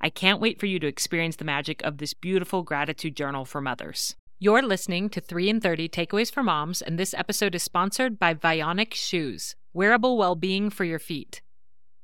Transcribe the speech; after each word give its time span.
I 0.00 0.10
can't 0.10 0.40
wait 0.40 0.60
for 0.60 0.66
you 0.66 0.78
to 0.80 0.86
experience 0.86 1.36
the 1.36 1.44
magic 1.44 1.82
of 1.82 1.98
this 1.98 2.14
beautiful 2.14 2.62
gratitude 2.62 3.16
journal 3.16 3.44
for 3.44 3.60
mothers. 3.60 4.14
You're 4.38 4.62
listening 4.62 5.08
to 5.10 5.20
3 5.20 5.48
in 5.48 5.60
30 5.60 5.88
Takeaways 5.88 6.30
for 6.30 6.42
Moms, 6.42 6.82
and 6.82 6.98
this 6.98 7.14
episode 7.14 7.54
is 7.54 7.62
sponsored 7.62 8.18
by 8.18 8.34
Vionic 8.34 8.92
Shoes, 8.92 9.56
wearable 9.72 10.18
well-being 10.18 10.68
for 10.68 10.84
your 10.84 10.98
feet. 10.98 11.40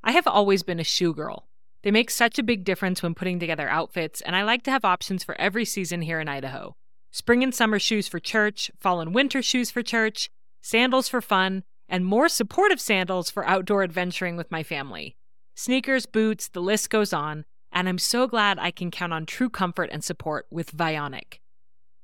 I 0.03 0.13
have 0.13 0.27
always 0.27 0.63
been 0.63 0.81
a 0.81 0.85
shoe 0.85 1.13
girl. 1.13 1.49
They 1.83 1.91
make 1.91 2.11
such 2.11 2.39
a 2.39 2.43
big 2.43 2.65
difference 2.65 3.03
when 3.03 3.15
putting 3.15 3.39
together 3.39 3.69
outfits, 3.69 4.23
and 4.23 4.35
I 4.35 4.45
like 4.45 4.63
to 4.65 4.71
have 4.71 4.85
options 4.85 5.23
for 5.23 5.39
every 5.39 5.67
season 5.67 6.01
here 6.03 6.21
in 6.21 6.29
Idaho. 6.29 6.75
Spring 7.11 7.43
and 7.43 7.55
summer 7.55 7.79
shoes 7.79 8.09
for 8.09 8.19
church, 8.19 8.71
fall 8.81 9.01
and 9.01 9.15
winter 9.15 9.43
shoes 9.43 9.71
for 9.71 9.83
church, 9.83 10.31
sandals 10.63 11.09
for 11.09 11.21
fun, 11.21 11.65
and 11.89 12.07
more 12.07 12.31
supportive 12.31 12.81
sandals 12.81 13.31
for 13.31 13.47
outdoor 13.47 13.83
adventuring 13.83 14.37
with 14.37 14.51
my 14.51 14.63
family. 14.63 15.17
Sneakers, 15.55 16.07
boots, 16.07 16.49
the 16.49 16.63
list 16.63 16.89
goes 16.89 17.13
on, 17.13 17.45
and 17.73 17.89
I'm 17.89 17.99
so 17.99 18.27
glad 18.27 18.59
I 18.59 18.71
can 18.71 18.91
count 18.91 19.13
on 19.13 19.27
true 19.27 19.49
comfort 19.49 19.91
and 19.93 20.05
support 20.05 20.47
with 20.51 20.77
Vionic. 20.77 21.39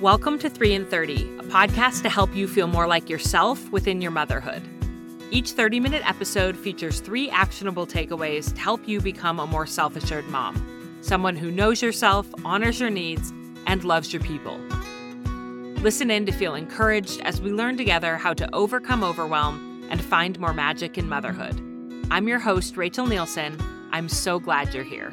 Welcome 0.00 0.38
to 0.38 0.48
3 0.48 0.74
in 0.74 0.86
30, 0.86 1.38
a 1.38 1.42
podcast 1.42 2.02
to 2.02 2.08
help 2.08 2.32
you 2.32 2.46
feel 2.46 2.68
more 2.68 2.86
like 2.86 3.10
yourself 3.10 3.68
within 3.72 4.00
your 4.00 4.12
motherhood. 4.12 4.62
Each 5.32 5.50
30 5.50 5.80
minute 5.80 6.08
episode 6.08 6.56
features 6.56 7.00
three 7.00 7.28
actionable 7.30 7.84
takeaways 7.84 8.54
to 8.54 8.60
help 8.60 8.86
you 8.86 9.00
become 9.00 9.40
a 9.40 9.46
more 9.48 9.66
self 9.66 9.96
assured 9.96 10.28
mom 10.28 10.64
someone 11.00 11.34
who 11.34 11.50
knows 11.50 11.82
yourself, 11.82 12.28
honors 12.44 12.78
your 12.78 12.90
needs, 12.90 13.32
and 13.66 13.82
loves 13.82 14.12
your 14.12 14.22
people. 14.22 14.56
Listen 15.82 16.12
in 16.12 16.26
to 16.26 16.32
feel 16.32 16.54
encouraged 16.54 17.20
as 17.22 17.40
we 17.40 17.50
learn 17.50 17.76
together 17.76 18.16
how 18.16 18.32
to 18.34 18.48
overcome 18.54 19.02
overwhelm 19.02 19.84
and 19.90 20.00
find 20.00 20.38
more 20.38 20.52
magic 20.52 20.96
in 20.96 21.08
motherhood. 21.08 21.60
I'm 22.08 22.28
your 22.28 22.38
host, 22.38 22.76
Rachel 22.76 23.08
Nielsen. 23.08 23.58
I'm 23.90 24.08
so 24.08 24.38
glad 24.38 24.72
you're 24.72 24.84
here. 24.84 25.12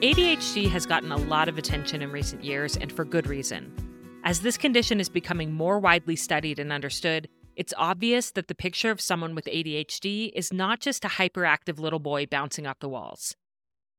ADHD 0.00 0.70
has 0.70 0.86
gotten 0.86 1.10
a 1.10 1.16
lot 1.16 1.48
of 1.48 1.58
attention 1.58 2.02
in 2.02 2.12
recent 2.12 2.44
years, 2.44 2.76
and 2.76 2.92
for 2.92 3.04
good 3.04 3.26
reason. 3.26 3.74
As 4.22 4.42
this 4.42 4.56
condition 4.56 5.00
is 5.00 5.08
becoming 5.08 5.52
more 5.52 5.80
widely 5.80 6.14
studied 6.14 6.60
and 6.60 6.72
understood, 6.72 7.28
it's 7.56 7.74
obvious 7.76 8.30
that 8.30 8.46
the 8.46 8.54
picture 8.54 8.92
of 8.92 9.00
someone 9.00 9.34
with 9.34 9.46
ADHD 9.46 10.30
is 10.36 10.52
not 10.52 10.78
just 10.78 11.04
a 11.04 11.08
hyperactive 11.08 11.80
little 11.80 11.98
boy 11.98 12.26
bouncing 12.26 12.64
off 12.64 12.78
the 12.78 12.88
walls. 12.88 13.34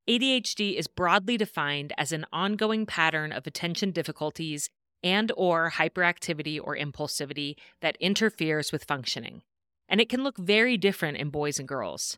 ADHD 0.09 0.77
is 0.77 0.87
broadly 0.87 1.35
defined 1.35 1.91
as 1.97 2.13
an 2.13 2.25
ongoing 2.31 2.85
pattern 2.85 3.33
of 3.33 3.45
attention 3.45 3.91
difficulties 3.91 4.69
and 5.03 5.33
or 5.35 5.71
hyperactivity 5.71 6.61
or 6.63 6.77
impulsivity 6.77 7.55
that 7.81 7.97
interferes 7.99 8.71
with 8.71 8.85
functioning. 8.85 9.41
And 9.89 9.99
it 9.99 10.07
can 10.07 10.23
look 10.23 10.37
very 10.37 10.77
different 10.77 11.17
in 11.17 11.29
boys 11.29 11.59
and 11.59 11.67
girls. 11.67 12.17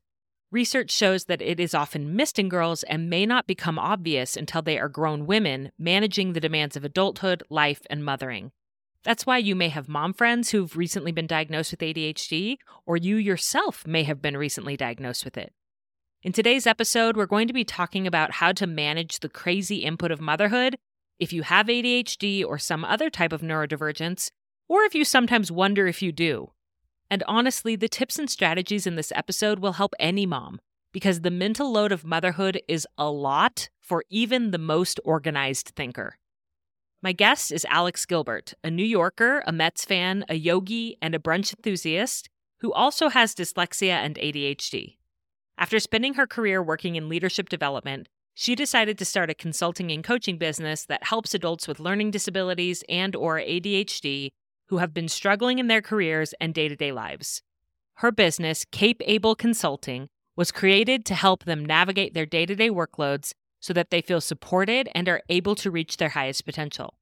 Research 0.52 0.92
shows 0.92 1.26
that 1.26 1.42
it 1.42 1.62
is 1.62 1.74
often 1.74 2.14
missed 2.14 2.38
in 2.38 2.50
girls 2.50 2.84
and 2.84 3.10
may 3.10 3.26
not 3.26 3.48
become 3.48 3.80
obvious 3.80 4.36
until 4.36 4.62
they 4.62 4.78
are 4.78 4.90
grown 4.90 5.26
women 5.26 5.72
managing 5.80 6.34
the 6.34 6.42
demands 6.42 6.76
of 6.76 6.84
adulthood, 6.84 7.42
life, 7.50 7.82
and 7.90 8.04
mothering. 8.04 8.52
That's 9.04 9.26
why 9.26 9.38
you 9.38 9.56
may 9.56 9.70
have 9.70 9.88
mom 9.88 10.14
friends 10.14 10.52
who've 10.52 10.76
recently 10.76 11.14
been 11.14 11.26
diagnosed 11.26 11.72
with 11.72 11.80
ADHD, 11.80 12.58
or 12.86 12.98
you 12.98 13.16
yourself 13.16 13.88
may 13.88 14.04
have 14.04 14.22
been 14.22 14.36
recently 14.36 14.76
diagnosed 14.76 15.24
with 15.24 15.38
it. 15.38 15.54
In 16.22 16.34
today's 16.34 16.68
episode, 16.68 17.16
we're 17.16 17.26
going 17.26 17.48
to 17.48 17.54
be 17.54 17.64
talking 17.64 18.06
about 18.06 18.34
how 18.34 18.52
to 18.52 18.68
manage 18.68 19.22
the 19.22 19.30
crazy 19.30 19.78
input 19.78 20.12
of 20.12 20.20
motherhood 20.20 20.78
if 21.18 21.32
you 21.32 21.44
have 21.44 21.68
ADHD 21.68 22.46
or 22.46 22.60
some 22.60 22.84
other 22.84 23.10
type 23.10 23.32
of 23.32 23.42
neurodivergence, 23.42 24.30
or 24.68 24.84
if 24.84 24.94
you 24.94 25.06
sometimes 25.06 25.50
wonder 25.50 25.88
if 25.88 26.02
you 26.02 26.12
do. 26.12 26.52
And 27.12 27.24
honestly, 27.28 27.76
the 27.76 27.90
tips 27.90 28.18
and 28.18 28.30
strategies 28.30 28.88
in 28.88 28.96
this 28.96 29.12
episode 29.14 29.60
will 29.60 29.74
help 29.74 29.94
any 30.00 30.26
mom 30.26 30.62
because 30.94 31.22
the 31.22 31.30
mental 31.30 31.70
load 31.70 31.92
of 31.92 32.06
motherhood 32.06 32.62
is 32.70 32.88
a 32.98 33.12
lot 33.12 33.70
for 33.82 34.06
even 34.10 34.52
the 34.52 34.58
most 34.58 34.98
organized 35.04 35.74
thinker. 35.76 36.18
My 37.04 37.12
guest 37.12 37.52
is 37.52 37.66
Alex 37.70 38.06
Gilbert, 38.06 38.54
a 38.64 38.72
New 38.72 38.86
Yorker, 38.86 39.44
a 39.46 39.52
Mets 39.52 39.84
fan, 39.84 40.24
a 40.30 40.36
yogi, 40.36 40.98
and 41.02 41.14
a 41.14 41.20
brunch 41.20 41.54
enthusiast 41.54 42.30
who 42.62 42.72
also 42.72 43.10
has 43.10 43.36
dyslexia 43.36 43.90
and 43.90 44.16
ADHD. 44.16 44.96
After 45.58 45.80
spending 45.80 46.14
her 46.14 46.26
career 46.26 46.64
working 46.64 46.96
in 46.96 47.10
leadership 47.10 47.50
development, 47.50 48.08
she 48.34 48.56
decided 48.56 48.98
to 48.98 49.06
start 49.06 49.30
a 49.30 49.36
consulting 49.36 49.92
and 49.92 50.02
coaching 50.02 50.38
business 50.38 50.86
that 50.86 51.04
helps 51.04 51.34
adults 51.34 51.68
with 51.68 51.82
learning 51.82 52.12
disabilities 52.12 52.86
and 52.88 53.18
or 53.18 53.40
ADHD 53.40 54.30
who 54.72 54.78
have 54.78 54.94
been 54.94 55.10
struggling 55.10 55.60
in 55.60 55.68
their 55.68 55.82
careers 55.82 56.34
and 56.40 56.54
day 56.54 56.70
to 56.70 56.78
day 56.78 56.94
lives. 56.94 57.44
Her 57.96 58.10
business, 58.10 58.66
Cape 58.72 59.02
Able 59.06 59.36
Consulting, 59.36 60.08
was 60.38 60.50
created 60.50 61.04
to 61.06 61.14
help 61.14 61.44
them 61.44 61.66
navigate 61.66 62.14
their 62.14 62.26
day 62.26 62.46
to 62.46 62.56
day 62.56 62.70
workloads 62.70 63.34
so 63.60 63.74
that 63.74 63.90
they 63.90 64.02
feel 64.02 64.22
supported 64.22 64.88
and 64.96 65.10
are 65.10 65.22
able 65.28 65.56
to 65.56 65.70
reach 65.70 65.98
their 65.98 66.10
highest 66.10 66.46
potential. 66.46 66.96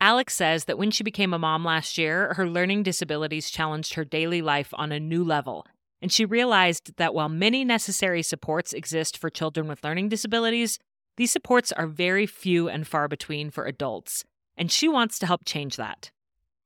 Alex 0.00 0.34
says 0.34 0.64
that 0.64 0.78
when 0.78 0.90
she 0.90 1.04
became 1.04 1.34
a 1.34 1.38
mom 1.38 1.66
last 1.66 1.98
year, 1.98 2.32
her 2.32 2.48
learning 2.48 2.82
disabilities 2.82 3.50
challenged 3.50 3.92
her 3.92 4.06
daily 4.06 4.40
life 4.40 4.70
on 4.72 4.90
a 4.90 4.98
new 4.98 5.22
level. 5.22 5.66
And 6.00 6.10
she 6.10 6.24
realized 6.24 6.96
that 6.96 7.12
while 7.12 7.28
many 7.28 7.62
necessary 7.62 8.22
supports 8.22 8.72
exist 8.72 9.18
for 9.18 9.28
children 9.28 9.68
with 9.68 9.84
learning 9.84 10.08
disabilities, 10.08 10.78
these 11.18 11.30
supports 11.30 11.72
are 11.72 11.86
very 11.86 12.24
few 12.24 12.70
and 12.70 12.88
far 12.88 13.06
between 13.06 13.50
for 13.50 13.66
adults. 13.66 14.24
And 14.56 14.72
she 14.72 14.88
wants 14.88 15.18
to 15.18 15.26
help 15.26 15.44
change 15.44 15.76
that. 15.76 16.10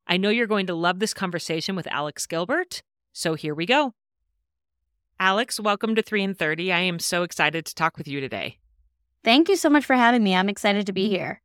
I 0.09 0.19
know 0.19 0.31
you're 0.31 0.47
going 0.47 0.69
to 0.69 0.75
love 0.75 1.01
this 1.01 1.13
conversation 1.13 1.75
with 1.75 1.89
Alex 1.89 2.27
Gilbert, 2.27 2.83
so 3.13 3.35
here 3.35 3.55
we 3.55 3.67
go. 3.67 3.93
Alex, 5.19 5.59
welcome 5.59 5.97
to 5.97 6.03
3 6.03 6.23
in 6.23 6.35
30. 6.35 6.73
I 6.73 6.81
am 6.81 7.01
so 7.01 7.25
excited 7.25 7.67
to 7.67 7.75
talk 7.75 7.99
with 7.99 8.07
you 8.07 8.21
today. 8.21 8.59
Thank 9.25 9.49
you 9.49 9.57
so 9.57 9.69
much 9.69 9.85
for 9.85 9.97
having 9.97 10.23
me. 10.23 10.37
I'm 10.37 10.49
excited 10.49 10.87
to 10.87 10.93
be 10.93 11.09
here. 11.09 11.43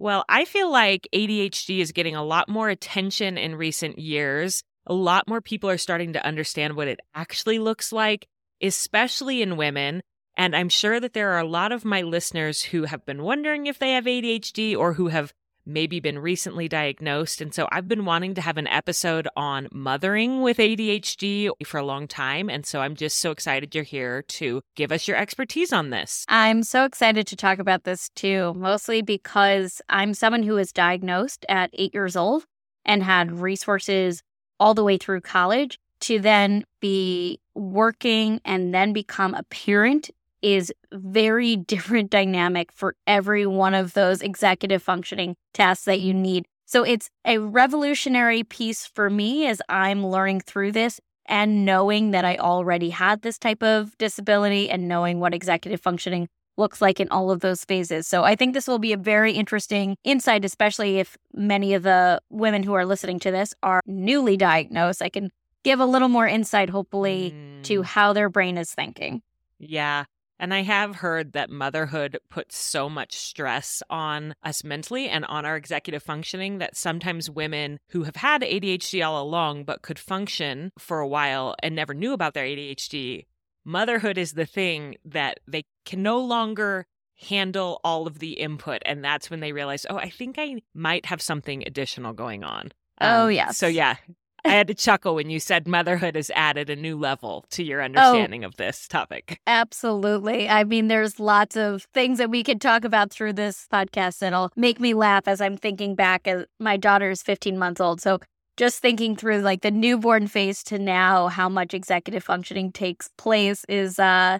Well, 0.00 0.24
I 0.28 0.44
feel 0.44 0.72
like 0.72 1.06
ADHD 1.14 1.78
is 1.78 1.92
getting 1.92 2.16
a 2.16 2.24
lot 2.24 2.48
more 2.48 2.68
attention 2.68 3.38
in 3.38 3.54
recent 3.54 3.96
years. 3.98 4.64
A 4.88 4.94
lot 4.94 5.28
more 5.28 5.40
people 5.40 5.70
are 5.70 5.78
starting 5.78 6.14
to 6.14 6.26
understand 6.26 6.74
what 6.74 6.88
it 6.88 6.98
actually 7.14 7.60
looks 7.60 7.92
like, 7.92 8.26
especially 8.60 9.40
in 9.40 9.56
women. 9.56 10.02
And 10.36 10.56
I'm 10.56 10.68
sure 10.68 10.98
that 10.98 11.12
there 11.12 11.30
are 11.30 11.38
a 11.38 11.46
lot 11.46 11.70
of 11.70 11.84
my 11.84 12.02
listeners 12.02 12.60
who 12.60 12.84
have 12.84 13.06
been 13.06 13.22
wondering 13.22 13.66
if 13.66 13.78
they 13.78 13.92
have 13.92 14.06
ADHD 14.06 14.76
or 14.76 14.94
who 14.94 15.08
have 15.08 15.32
maybe 15.66 16.00
been 16.00 16.18
recently 16.18 16.68
diagnosed. 16.68 17.40
And 17.40 17.54
so 17.54 17.68
I've 17.72 17.88
been 17.88 18.04
wanting 18.04 18.34
to 18.34 18.40
have 18.40 18.56
an 18.56 18.66
episode 18.66 19.28
on 19.36 19.68
mothering 19.72 20.42
with 20.42 20.58
ADHD 20.58 21.50
for 21.64 21.78
a 21.78 21.84
long 21.84 22.06
time. 22.06 22.48
And 22.48 22.66
so 22.66 22.80
I'm 22.80 22.94
just 22.94 23.18
so 23.18 23.30
excited 23.30 23.74
you're 23.74 23.84
here 23.84 24.22
to 24.22 24.62
give 24.76 24.92
us 24.92 25.08
your 25.08 25.16
expertise 25.16 25.72
on 25.72 25.90
this. 25.90 26.24
I'm 26.28 26.62
so 26.62 26.84
excited 26.84 27.26
to 27.28 27.36
talk 27.36 27.58
about 27.58 27.84
this 27.84 28.10
too, 28.10 28.54
mostly 28.54 29.02
because 29.02 29.80
I'm 29.88 30.14
someone 30.14 30.42
who 30.42 30.54
was 30.54 30.72
diagnosed 30.72 31.46
at 31.48 31.70
eight 31.72 31.94
years 31.94 32.16
old 32.16 32.44
and 32.84 33.02
had 33.02 33.40
resources 33.40 34.22
all 34.60 34.74
the 34.74 34.84
way 34.84 34.98
through 34.98 35.20
college 35.20 35.78
to 36.00 36.18
then 36.18 36.64
be 36.80 37.40
working 37.54 38.40
and 38.44 38.74
then 38.74 38.92
become 38.92 39.34
a 39.34 39.42
parent 39.44 40.10
is 40.44 40.72
very 40.92 41.56
different 41.74 42.10
dynamic 42.10 42.70
for 42.70 42.94
every 43.06 43.46
one 43.46 43.74
of 43.74 43.94
those 43.94 44.20
executive 44.20 44.82
functioning 44.82 45.36
tasks 45.52 45.86
that 45.86 46.00
you 46.00 46.14
need. 46.14 46.46
So 46.66 46.82
it's 46.82 47.10
a 47.26 47.38
revolutionary 47.38 48.44
piece 48.44 48.86
for 48.86 49.10
me 49.10 49.46
as 49.46 49.60
I'm 49.68 50.06
learning 50.06 50.40
through 50.40 50.72
this 50.72 51.00
and 51.26 51.64
knowing 51.64 52.10
that 52.10 52.24
I 52.24 52.36
already 52.36 52.90
had 52.90 53.22
this 53.22 53.38
type 53.38 53.62
of 53.62 53.96
disability 53.98 54.70
and 54.70 54.88
knowing 54.88 55.20
what 55.20 55.34
executive 55.34 55.80
functioning 55.80 56.28
looks 56.56 56.80
like 56.80 57.00
in 57.00 57.08
all 57.08 57.30
of 57.30 57.40
those 57.40 57.64
phases. 57.64 58.06
So 58.06 58.22
I 58.22 58.36
think 58.36 58.54
this 58.54 58.68
will 58.68 58.78
be 58.78 58.92
a 58.92 58.96
very 58.96 59.32
interesting 59.32 59.96
insight, 60.04 60.44
especially 60.44 60.98
if 60.98 61.16
many 61.32 61.74
of 61.74 61.82
the 61.82 62.20
women 62.30 62.62
who 62.62 62.74
are 62.74 62.86
listening 62.86 63.18
to 63.20 63.30
this 63.30 63.54
are 63.62 63.80
newly 63.86 64.36
diagnosed. 64.36 65.02
I 65.02 65.08
can 65.08 65.30
give 65.64 65.80
a 65.80 65.86
little 65.86 66.08
more 66.08 66.28
insight, 66.28 66.70
hopefully, 66.70 67.34
mm. 67.34 67.62
to 67.64 67.82
how 67.82 68.12
their 68.12 68.28
brain 68.28 68.56
is 68.56 68.72
thinking. 68.72 69.22
Yeah. 69.58 70.04
And 70.44 70.52
I 70.52 70.60
have 70.60 70.96
heard 70.96 71.32
that 71.32 71.48
motherhood 71.48 72.18
puts 72.28 72.58
so 72.58 72.90
much 72.90 73.16
stress 73.16 73.82
on 73.88 74.34
us 74.42 74.62
mentally 74.62 75.08
and 75.08 75.24
on 75.24 75.46
our 75.46 75.56
executive 75.56 76.02
functioning 76.02 76.58
that 76.58 76.76
sometimes 76.76 77.30
women 77.30 77.80
who 77.88 78.02
have 78.02 78.16
had 78.16 78.42
ADHD 78.42 79.02
all 79.02 79.22
along 79.22 79.64
but 79.64 79.80
could 79.80 79.98
function 79.98 80.70
for 80.78 81.00
a 81.00 81.08
while 81.08 81.54
and 81.62 81.74
never 81.74 81.94
knew 81.94 82.12
about 82.12 82.34
their 82.34 82.44
ADHD, 82.44 83.24
motherhood 83.64 84.18
is 84.18 84.34
the 84.34 84.44
thing 84.44 84.96
that 85.06 85.40
they 85.48 85.64
can 85.86 86.02
no 86.02 86.18
longer 86.18 86.84
handle 87.18 87.80
all 87.82 88.06
of 88.06 88.18
the 88.18 88.32
input. 88.32 88.82
And 88.84 89.02
that's 89.02 89.30
when 89.30 89.40
they 89.40 89.52
realize, 89.52 89.86
oh, 89.88 89.96
I 89.96 90.10
think 90.10 90.36
I 90.38 90.60
might 90.74 91.06
have 91.06 91.22
something 91.22 91.62
additional 91.66 92.12
going 92.12 92.44
on. 92.44 92.70
Oh, 93.00 93.24
um, 93.24 93.32
yes. 93.32 93.56
So, 93.56 93.66
yeah, 93.66 93.96
I 94.44 94.50
had 94.50 94.66
to 94.68 94.74
chuckle 94.74 95.14
when 95.14 95.30
you 95.30 95.40
said 95.40 95.66
motherhood 95.66 96.16
has 96.16 96.30
added 96.34 96.68
a 96.68 96.76
new 96.76 96.98
level 96.98 97.44
to 97.50 97.62
your 97.62 97.80
oh. 97.80 97.84
understanding 97.84 98.44
oh, 98.44 98.48
of 98.48 98.56
this 98.56 98.86
topic. 98.86 99.40
Absolutely. 99.46 100.48
I 100.48 100.64
mean, 100.64 100.88
there's 100.88 101.18
lots 101.18 101.56
of 101.56 101.86
things 101.94 102.18
that 102.18 102.30
we 102.30 102.42
could 102.42 102.60
talk 102.60 102.84
about 102.84 103.10
through 103.10 103.34
this 103.34 103.66
podcast 103.72 104.18
that'll 104.18 104.50
make 104.56 104.80
me 104.80 104.94
laugh 104.94 105.26
as 105.26 105.40
I'm 105.40 105.56
thinking 105.56 105.94
back. 105.94 106.28
My 106.60 106.76
daughter 106.76 107.10
is 107.10 107.22
15 107.22 107.58
months 107.58 107.80
old. 107.80 108.00
So 108.00 108.20
just 108.56 108.80
thinking 108.80 109.16
through 109.16 109.38
like 109.38 109.62
the 109.62 109.70
newborn 109.70 110.26
phase 110.26 110.62
to 110.64 110.78
now, 110.78 111.28
how 111.28 111.48
much 111.48 111.74
executive 111.74 112.22
functioning 112.22 112.70
takes 112.70 113.10
place 113.16 113.64
is 113.68 113.98
uh, 113.98 114.38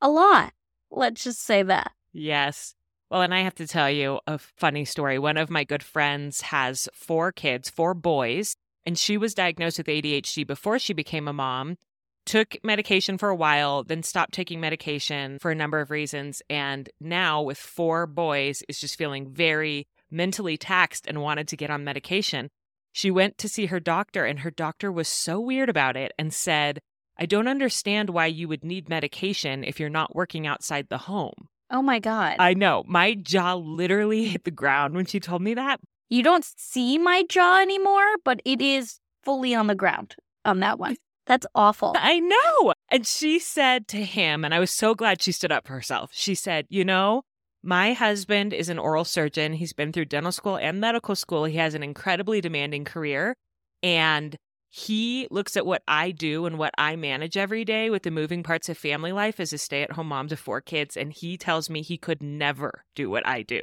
a 0.00 0.08
lot. 0.08 0.52
Let's 0.90 1.24
just 1.24 1.42
say 1.42 1.62
that. 1.62 1.92
Yes. 2.12 2.74
Well, 3.10 3.22
and 3.22 3.32
I 3.32 3.40
have 3.42 3.54
to 3.56 3.68
tell 3.68 3.90
you 3.90 4.18
a 4.26 4.38
funny 4.38 4.84
story. 4.84 5.18
One 5.18 5.36
of 5.36 5.50
my 5.50 5.62
good 5.62 5.82
friends 5.82 6.40
has 6.42 6.88
four 6.92 7.30
kids, 7.30 7.70
four 7.70 7.94
boys, 7.94 8.56
and 8.86 8.96
she 8.96 9.18
was 9.18 9.34
diagnosed 9.34 9.78
with 9.78 9.88
ADHD 9.88 10.46
before 10.46 10.78
she 10.78 10.94
became 10.94 11.26
a 11.28 11.32
mom. 11.32 11.76
Took 12.24 12.56
medication 12.64 13.18
for 13.18 13.28
a 13.28 13.36
while, 13.36 13.84
then 13.84 14.02
stopped 14.02 14.32
taking 14.32 14.60
medication 14.60 15.38
for 15.38 15.50
a 15.50 15.54
number 15.54 15.80
of 15.80 15.90
reasons. 15.90 16.42
And 16.48 16.88
now, 17.00 17.42
with 17.42 17.58
four 17.58 18.06
boys, 18.06 18.62
is 18.68 18.80
just 18.80 18.96
feeling 18.96 19.32
very 19.32 19.86
mentally 20.10 20.56
taxed 20.56 21.06
and 21.06 21.20
wanted 21.20 21.48
to 21.48 21.56
get 21.56 21.70
on 21.70 21.84
medication. 21.84 22.48
She 22.92 23.10
went 23.10 23.38
to 23.38 23.48
see 23.48 23.66
her 23.66 23.78
doctor, 23.78 24.24
and 24.24 24.40
her 24.40 24.50
doctor 24.50 24.90
was 24.90 25.06
so 25.06 25.38
weird 25.38 25.68
about 25.68 25.96
it 25.96 26.12
and 26.18 26.32
said, 26.32 26.80
I 27.18 27.26
don't 27.26 27.48
understand 27.48 28.10
why 28.10 28.26
you 28.26 28.48
would 28.48 28.64
need 28.64 28.88
medication 28.88 29.64
if 29.64 29.78
you're 29.78 29.88
not 29.88 30.14
working 30.14 30.46
outside 30.46 30.88
the 30.88 30.98
home. 30.98 31.48
Oh 31.70 31.82
my 31.82 31.98
God. 31.98 32.36
I 32.38 32.54
know. 32.54 32.84
My 32.86 33.14
jaw 33.14 33.54
literally 33.54 34.26
hit 34.26 34.44
the 34.44 34.50
ground 34.50 34.94
when 34.94 35.06
she 35.06 35.20
told 35.20 35.42
me 35.42 35.54
that. 35.54 35.80
You 36.08 36.22
don't 36.22 36.44
see 36.44 36.98
my 36.98 37.24
jaw 37.28 37.60
anymore, 37.60 38.16
but 38.24 38.40
it 38.44 38.60
is 38.60 39.00
fully 39.24 39.54
on 39.54 39.66
the 39.66 39.74
ground 39.74 40.14
on 40.44 40.60
that 40.60 40.78
one. 40.78 40.96
That's 41.26 41.46
awful. 41.54 41.94
I 41.96 42.20
know. 42.20 42.72
And 42.88 43.04
she 43.04 43.40
said 43.40 43.88
to 43.88 44.04
him, 44.04 44.44
and 44.44 44.54
I 44.54 44.60
was 44.60 44.70
so 44.70 44.94
glad 44.94 45.20
she 45.20 45.32
stood 45.32 45.50
up 45.50 45.66
for 45.66 45.72
herself. 45.72 46.10
She 46.12 46.36
said, 46.36 46.66
You 46.68 46.84
know, 46.84 47.22
my 47.64 47.94
husband 47.94 48.52
is 48.52 48.68
an 48.68 48.78
oral 48.78 49.04
surgeon. 49.04 49.54
He's 49.54 49.72
been 49.72 49.92
through 49.92 50.04
dental 50.04 50.30
school 50.30 50.56
and 50.56 50.80
medical 50.80 51.16
school. 51.16 51.44
He 51.44 51.56
has 51.56 51.74
an 51.74 51.82
incredibly 51.82 52.40
demanding 52.40 52.84
career. 52.84 53.34
And 53.82 54.36
he 54.68 55.26
looks 55.30 55.56
at 55.56 55.66
what 55.66 55.82
I 55.88 56.12
do 56.12 56.46
and 56.46 56.58
what 56.58 56.74
I 56.78 56.94
manage 56.94 57.36
every 57.36 57.64
day 57.64 57.90
with 57.90 58.04
the 58.04 58.10
moving 58.12 58.44
parts 58.44 58.68
of 58.68 58.78
family 58.78 59.10
life 59.10 59.40
as 59.40 59.52
a 59.52 59.58
stay 59.58 59.82
at 59.82 59.92
home 59.92 60.08
mom 60.08 60.28
to 60.28 60.36
four 60.36 60.60
kids. 60.60 60.96
And 60.96 61.12
he 61.12 61.36
tells 61.36 61.68
me 61.68 61.82
he 61.82 61.98
could 61.98 62.22
never 62.22 62.84
do 62.94 63.10
what 63.10 63.26
I 63.26 63.42
do. 63.42 63.62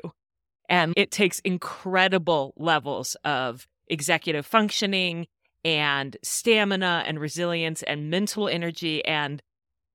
And 0.74 0.96
it 0.98 1.12
takes 1.12 1.38
incredible 1.42 2.56
levels 2.58 3.16
of 3.24 3.68
executive 3.90 4.44
functioning 4.44 5.28
and 5.64 6.18
stamina 6.24 7.04
and 7.06 7.20
resilience 7.20 7.84
and 7.84 8.10
mental 8.10 8.50
energy 8.50 9.06
and 9.06 9.40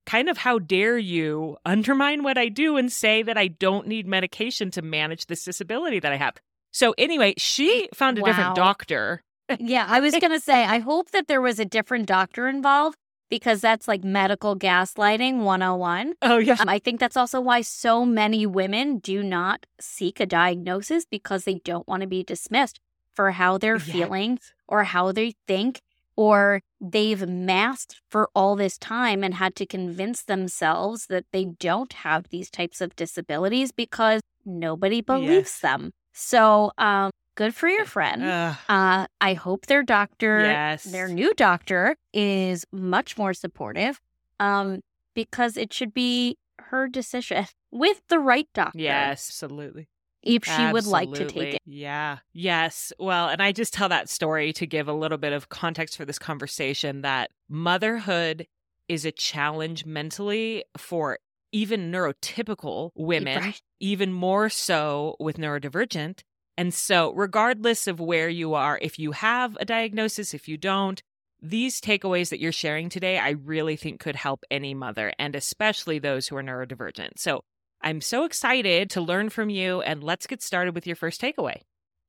kind 0.07 0.29
of 0.29 0.39
how 0.39 0.61
dare 0.61 0.97
you 0.97 1.57
undermine 1.67 2.23
what 2.23 2.39
I 2.39 2.49
do 2.49 2.77
and 2.77 2.93
say 2.93 3.25
that 3.25 3.37
I 3.37 3.49
don't 3.49 3.89
need 3.89 4.07
medication 4.07 4.71
to 4.71 4.81
manage 4.81 5.27
this 5.27 5.43
disability 5.43 5.99
that 5.99 6.13
I 6.13 6.17
have. 6.17 6.37
So 6.71 6.95
anyway, 6.97 7.35
she 7.39 7.89
found 7.93 8.17
a 8.17 8.21
wow. 8.21 8.29
different 8.29 8.55
doctor. 8.55 9.25
yeah, 9.59 9.85
I 9.89 9.99
was 9.99 10.13
going 10.21 10.31
to 10.31 10.39
say 10.39 10.63
I 10.63 10.79
hope 10.79 11.11
that 11.11 11.27
there 11.27 11.41
was 11.41 11.59
a 11.59 11.65
different 11.65 12.07
doctor 12.07 12.47
involved 12.47 12.98
because 13.29 13.61
that's 13.61 13.89
like 13.89 14.05
medical 14.05 14.57
gaslighting 14.57 15.39
101. 15.39 16.15
Oh, 16.23 16.39
yeah. 16.39 16.57
Um, 16.59 16.69
I 16.69 16.79
think 16.79 17.01
that's 17.01 17.17
also 17.17 17.41
why 17.41 17.61
so 17.61 18.05
many 18.05 18.47
women 18.47 18.99
do 18.99 19.23
not 19.23 19.67
seek 19.81 20.21
a 20.21 20.27
diagnosis 20.27 21.05
because 21.05 21.45
they 21.45 21.61
don't 21.65 21.87
want 21.87 22.03
to 22.03 22.07
be 22.07 22.23
dismissed 22.23 22.81
for 23.13 23.33
how 23.33 23.59
they're 23.59 23.77
yes. 23.77 23.91
feeling 23.91 24.39
or 24.67 24.85
how 24.85 25.13
they 25.13 25.35
think, 25.47 25.81
or 26.17 26.63
they've 26.81 27.29
masked 27.29 28.01
for 28.11 28.29
all 28.35 28.57
this 28.57 28.79
time 28.79 29.25
and 29.25 29.35
had 29.35 29.55
to 29.57 29.67
convince 29.67 30.23
themselves 30.23 31.07
that 31.07 31.25
they 31.33 31.45
don't 31.45 31.93
have 31.93 32.29
these 32.29 32.51
types 32.51 32.81
of 32.81 32.95
disabilities 32.97 33.73
because 33.73 34.21
nobody 34.45 35.01
believes 35.01 35.31
yes. 35.31 35.61
them. 35.61 35.93
So, 36.13 36.73
um, 36.79 37.11
good 37.39 37.55
for 37.55 37.69
your 37.69 37.85
friend. 37.85 38.25
Uh, 38.25 39.07
I 39.21 39.35
hope 39.35 39.67
their 39.67 39.85
doctor, 39.85 40.41
yes. 40.41 40.83
their 40.83 41.07
new 41.07 41.33
doctor, 41.35 41.97
is 42.13 42.67
much 42.73 43.17
more 43.17 43.33
supportive 43.33 44.01
um, 44.41 44.81
because 45.15 45.57
it 45.57 45.73
should 45.73 45.95
be 45.95 46.37
her 46.59 46.89
decision 46.89 47.47
with 47.71 48.03
the 48.09 48.19
right 48.19 48.49
doctor. 48.53 48.81
Yes, 48.81 49.29
absolutely. 49.31 49.89
If 50.21 50.45
she 50.45 50.51
Absolutely. 50.51 50.73
would 50.73 50.87
like 50.87 51.13
to 51.15 51.27
take 51.27 51.55
it. 51.55 51.63
Yeah. 51.65 52.19
Yes. 52.33 52.93
Well, 52.99 53.29
and 53.29 53.41
I 53.41 53.53
just 53.53 53.73
tell 53.73 53.89
that 53.89 54.09
story 54.09 54.53
to 54.55 54.67
give 54.67 54.89
a 54.89 54.93
little 54.93 55.17
bit 55.17 55.33
of 55.33 55.49
context 55.49 55.97
for 55.97 56.05
this 56.05 56.19
conversation 56.19 57.03
that 57.03 57.31
motherhood 57.49 58.49
is 58.89 59.05
a 59.05 59.13
challenge 59.13 59.87
mentally 59.87 60.65
for 60.77 61.21
even 61.53 61.93
neurotypical 61.93 62.91
women, 62.97 63.41
right. 63.41 63.63
even 63.79 64.13
more 64.13 64.49
so 64.49 65.15
with 65.21 65.37
neurodivergent. 65.37 66.23
And 66.59 66.75
so, 66.75 67.13
regardless 67.13 67.87
of 67.87 68.01
where 68.01 68.29
you 68.29 68.55
are, 68.55 68.81
if 68.83 68.99
you 68.99 69.13
have 69.13 69.57
a 69.61 69.65
diagnosis, 69.65 70.35
if 70.35 70.49
you 70.49 70.57
don't, 70.57 71.01
these 71.41 71.81
takeaways 71.81 72.31
that 72.31 72.41
you're 72.41 72.51
sharing 72.51 72.89
today, 72.89 73.17
I 73.17 73.31
really 73.31 73.77
think 73.77 74.01
could 74.01 74.17
help 74.17 74.43
any 74.51 74.75
mother 74.75 75.13
and 75.21 75.37
especially 75.37 76.01
those 76.01 76.27
who 76.27 76.37
are 76.37 76.43
neurodivergent. 76.43 77.11
So, 77.17 77.43
I'm 77.81 78.01
so 78.01 78.25
excited 78.25 78.91
to 78.91 79.01
learn 79.01 79.29
from 79.29 79.51
you 79.51 79.83
and 79.83 80.03
let's 80.03 80.27
get 80.27 80.43
started 80.43 80.75
with 80.75 80.85
your 80.85 80.97
first 80.97 81.21
takeaway. 81.21 81.61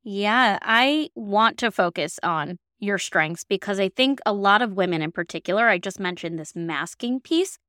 Yeah, 0.02 0.58
I 0.64 1.12
want 1.14 1.60
to 1.60 1.70
focus 1.70 2.20
on 2.24 2.58
your 2.80 2.98
strengths 2.98 3.44
because 3.44 3.80
I 3.80 3.90
think 3.90 4.20
a 4.26 4.34
lot 4.34 4.64
of 4.64 4.74
women 4.74 5.04
in 5.04 5.12
particular, 5.12 5.70
I 5.70 5.78
just 5.78 6.00
mentioned 6.00 6.40
this 6.40 6.56
masking 6.56 7.20
piece, 7.20 7.60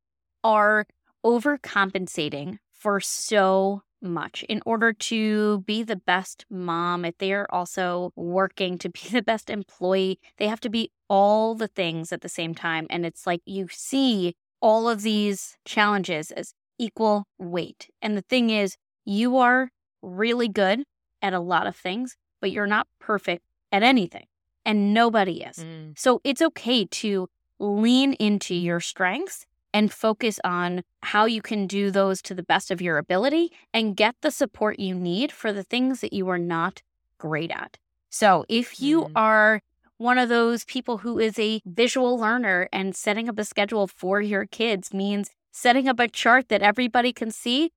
are 0.42 0.86
overcompensating 1.26 2.56
for 2.72 3.00
so 3.00 3.82
much 4.02 4.44
in 4.48 4.62
order 4.66 4.92
to 4.92 5.60
be 5.60 5.82
the 5.82 5.96
best 5.96 6.44
mom. 6.50 7.04
If 7.04 7.18
they 7.18 7.32
are 7.32 7.46
also 7.50 8.12
working 8.16 8.78
to 8.78 8.88
be 8.88 9.00
the 9.10 9.22
best 9.22 9.50
employee, 9.50 10.18
they 10.38 10.48
have 10.48 10.60
to 10.60 10.70
be 10.70 10.90
all 11.08 11.54
the 11.54 11.68
things 11.68 12.12
at 12.12 12.20
the 12.20 12.28
same 12.28 12.54
time. 12.54 12.86
And 12.90 13.04
it's 13.04 13.26
like 13.26 13.42
you 13.44 13.68
see 13.70 14.34
all 14.60 14.88
of 14.88 15.02
these 15.02 15.56
challenges 15.64 16.30
as 16.30 16.54
equal 16.78 17.24
weight. 17.38 17.88
And 18.00 18.16
the 18.16 18.22
thing 18.22 18.50
is, 18.50 18.76
you 19.04 19.36
are 19.38 19.70
really 20.02 20.48
good 20.48 20.84
at 21.22 21.34
a 21.34 21.40
lot 21.40 21.66
of 21.66 21.76
things, 21.76 22.16
but 22.40 22.50
you're 22.50 22.66
not 22.66 22.86
perfect 22.98 23.44
at 23.72 23.82
anything. 23.82 24.26
And 24.64 24.92
nobody 24.92 25.42
is. 25.42 25.56
Mm. 25.56 25.98
So 25.98 26.20
it's 26.22 26.42
okay 26.42 26.84
to 26.84 27.28
lean 27.58 28.14
into 28.14 28.54
your 28.54 28.80
strengths 28.80 29.46
and 29.72 29.92
focus 29.92 30.40
on 30.44 30.82
how 31.02 31.24
you 31.24 31.42
can 31.42 31.66
do 31.66 31.90
those 31.90 32.20
to 32.22 32.34
the 32.34 32.42
best 32.42 32.70
of 32.70 32.82
your 32.82 32.98
ability 32.98 33.52
and 33.72 33.96
get 33.96 34.14
the 34.20 34.30
support 34.30 34.78
you 34.78 34.94
need 34.94 35.32
for 35.32 35.52
the 35.52 35.62
things 35.62 36.00
that 36.00 36.12
you 36.12 36.28
are 36.28 36.38
not 36.38 36.82
great 37.18 37.50
at. 37.50 37.78
So 38.08 38.44
if 38.48 38.80
you 38.80 39.02
mm. 39.02 39.12
are 39.14 39.62
one 39.98 40.18
of 40.18 40.28
those 40.28 40.64
people 40.64 40.98
who 40.98 41.18
is 41.18 41.38
a 41.38 41.60
visual 41.66 42.18
learner 42.18 42.68
and 42.72 42.96
setting 42.96 43.28
up 43.28 43.38
a 43.38 43.44
schedule 43.44 43.86
for 43.86 44.20
your 44.20 44.46
kids 44.46 44.94
means 44.94 45.30
setting 45.52 45.88
up 45.88 46.00
a 46.00 46.08
chart 46.08 46.48
that 46.48 46.62
everybody 46.62 47.12
can 47.12 47.30
see, 47.30 47.70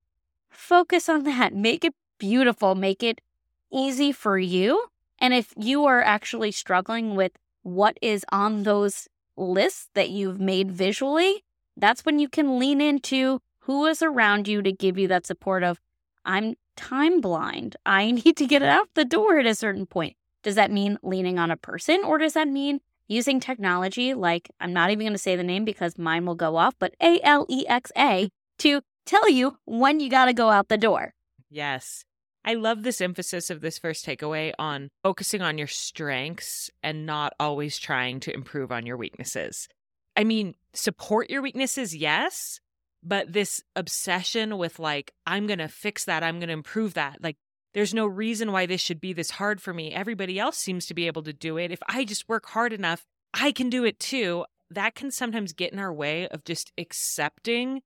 focus 0.49 1.09
on 1.09 1.23
that. 1.23 1.53
Make 1.69 1.83
it 1.83 1.93
beautiful, 2.17 2.75
make 2.75 3.03
it 3.03 3.19
easy 3.71 4.13
for 4.13 4.37
you. 4.37 4.85
And 5.19 5.33
if 5.33 5.53
you 5.57 5.85
are 5.85 6.01
actually 6.01 6.51
struggling 6.51 7.15
with 7.15 7.33
what 7.63 7.97
is 8.01 8.25
on 8.31 8.63
those 8.63 9.07
lists 9.35 9.89
that 9.93 10.09
you've 10.09 10.39
made 10.39 10.71
visually, 10.71 11.42
that's 11.77 12.05
when 12.05 12.19
you 12.19 12.29
can 12.29 12.59
lean 12.59 12.81
into 12.81 13.39
who 13.59 13.85
is 13.85 14.01
around 14.01 14.47
you 14.47 14.61
to 14.61 14.71
give 14.71 14.97
you 14.97 15.07
that 15.07 15.25
support 15.25 15.63
of, 15.63 15.79
I'm 16.25 16.55
time 16.75 17.21
blind. 17.21 17.75
I 17.85 18.11
need 18.25 18.37
to 18.37 18.45
get 18.45 18.61
out 18.61 18.89
the 18.93 19.05
door 19.05 19.39
at 19.39 19.45
a 19.45 19.55
certain 19.55 19.85
point. 19.85 20.15
Does 20.43 20.55
that 20.55 20.71
mean 20.71 20.97
leaning 21.03 21.39
on 21.39 21.51
a 21.51 21.57
person 21.57 22.01
or 22.03 22.17
does 22.17 22.33
that 22.33 22.47
mean 22.47 22.81
using 23.07 23.39
technology 23.39 24.13
like, 24.13 24.49
I'm 24.59 24.73
not 24.73 24.91
even 24.91 25.05
going 25.05 25.13
to 25.13 25.19
say 25.19 25.35
the 25.35 25.43
name 25.43 25.65
because 25.65 25.97
mine 25.97 26.25
will 26.25 26.35
go 26.35 26.57
off, 26.57 26.75
but 26.79 26.95
A 27.01 27.19
L 27.23 27.45
E 27.49 27.65
X 27.67 27.91
A 27.97 28.29
to 28.59 28.81
tell 29.05 29.29
you 29.29 29.57
when 29.65 29.99
you 29.99 30.09
got 30.09 30.25
to 30.25 30.33
go 30.33 30.49
out 30.49 30.67
the 30.67 30.77
door? 30.77 31.13
Yes. 31.49 32.03
I 32.45 32.55
love 32.55 32.83
this 32.83 32.99
emphasis 32.99 33.49
of 33.49 33.61
this 33.61 33.79
first 33.79 34.05
takeaway 34.05 34.51
on 34.59 34.89
focusing 35.01 35.41
on 35.41 35.57
your 35.57 35.67
strengths 35.67 36.69
and 36.81 37.05
not 37.05 37.33
always 37.39 37.79
trying 37.79 38.19
to 38.21 38.33
improve 38.33 38.69
on 38.69 38.85
your 38.85 38.97
weaknesses. 38.97 39.69
I 40.17 40.25
mean, 40.25 40.55
support 40.73 41.29
your 41.29 41.41
weaknesses, 41.41 41.95
yes, 41.95 42.59
but 43.03 43.33
this 43.33 43.61
obsession 43.75 44.57
with 44.57 44.79
like, 44.79 45.13
I'm 45.25 45.47
going 45.47 45.59
to 45.59 45.67
fix 45.67 46.05
that, 46.05 46.23
I'm 46.23 46.39
going 46.39 46.47
to 46.47 46.53
improve 46.53 46.93
that. 46.95 47.17
Like, 47.21 47.37
there's 47.73 47.93
no 47.93 48.05
reason 48.05 48.51
why 48.51 48.65
this 48.65 48.81
should 48.81 49.01
be 49.01 49.13
this 49.13 49.31
hard 49.31 49.61
for 49.61 49.73
me. 49.73 49.93
Everybody 49.93 50.39
else 50.39 50.57
seems 50.57 50.85
to 50.85 50.93
be 50.93 51.07
able 51.07 51.23
to 51.23 51.33
do 51.33 51.57
it. 51.57 51.71
If 51.71 51.79
I 51.87 52.05
just 52.05 52.29
work 52.29 52.45
hard 52.47 52.71
enough, 52.71 53.03
I 53.33 53.51
can 53.51 53.69
do 53.69 53.83
it 53.83 53.99
too. 53.99 54.45
That 54.69 54.95
can 54.95 55.11
sometimes 55.11 55.53
get 55.53 55.73
in 55.73 55.79
our 55.79 55.93
way 55.93 56.27
of 56.27 56.43
just 56.43 56.71
accepting 56.77 57.81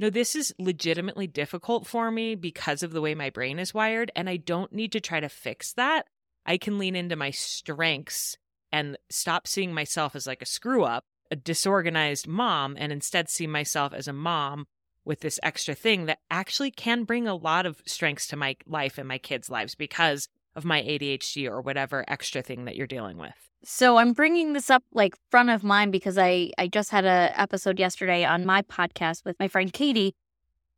no, 0.00 0.08
this 0.08 0.34
is 0.34 0.54
legitimately 0.58 1.26
difficult 1.26 1.86
for 1.86 2.10
me 2.10 2.34
because 2.34 2.82
of 2.82 2.92
the 2.92 3.02
way 3.02 3.14
my 3.14 3.28
brain 3.28 3.58
is 3.58 3.74
wired, 3.74 4.10
and 4.16 4.30
I 4.30 4.38
don't 4.38 4.72
need 4.72 4.92
to 4.92 5.00
try 5.00 5.20
to 5.20 5.28
fix 5.28 5.74
that. 5.74 6.06
I 6.46 6.56
can 6.56 6.78
lean 6.78 6.96
into 6.96 7.16
my 7.16 7.30
strengths 7.32 8.38
and 8.72 8.96
stop 9.10 9.46
seeing 9.46 9.74
myself 9.74 10.16
as 10.16 10.26
like 10.26 10.40
a 10.40 10.46
screw 10.46 10.84
up, 10.84 11.04
a 11.30 11.36
disorganized 11.36 12.26
mom, 12.26 12.76
and 12.78 12.92
instead 12.92 13.28
see 13.28 13.46
myself 13.46 13.92
as 13.92 14.08
a 14.08 14.12
mom 14.12 14.66
with 15.04 15.20
this 15.20 15.40
extra 15.42 15.74
thing 15.74 16.06
that 16.06 16.18
actually 16.30 16.70
can 16.70 17.04
bring 17.04 17.26
a 17.26 17.34
lot 17.34 17.66
of 17.66 17.82
strengths 17.86 18.26
to 18.28 18.36
my 18.36 18.56
life 18.66 18.98
and 18.98 19.08
my 19.08 19.18
kids' 19.18 19.50
lives 19.50 19.74
because 19.74 20.28
of 20.54 20.64
my 20.64 20.82
ADHD 20.82 21.48
or 21.48 21.60
whatever 21.60 22.04
extra 22.08 22.42
thing 22.42 22.64
that 22.64 22.76
you're 22.76 22.86
dealing 22.86 23.16
with. 23.16 23.34
So 23.62 23.98
I'm 23.98 24.12
bringing 24.12 24.52
this 24.52 24.70
up 24.70 24.82
like 24.92 25.14
front 25.30 25.50
of 25.50 25.62
mind 25.62 25.92
because 25.92 26.16
I 26.16 26.50
I 26.58 26.66
just 26.66 26.90
had 26.90 27.04
a 27.04 27.32
episode 27.38 27.78
yesterday 27.78 28.24
on 28.24 28.46
my 28.46 28.62
podcast 28.62 29.24
with 29.24 29.38
my 29.38 29.48
friend 29.48 29.72
Katie 29.72 30.14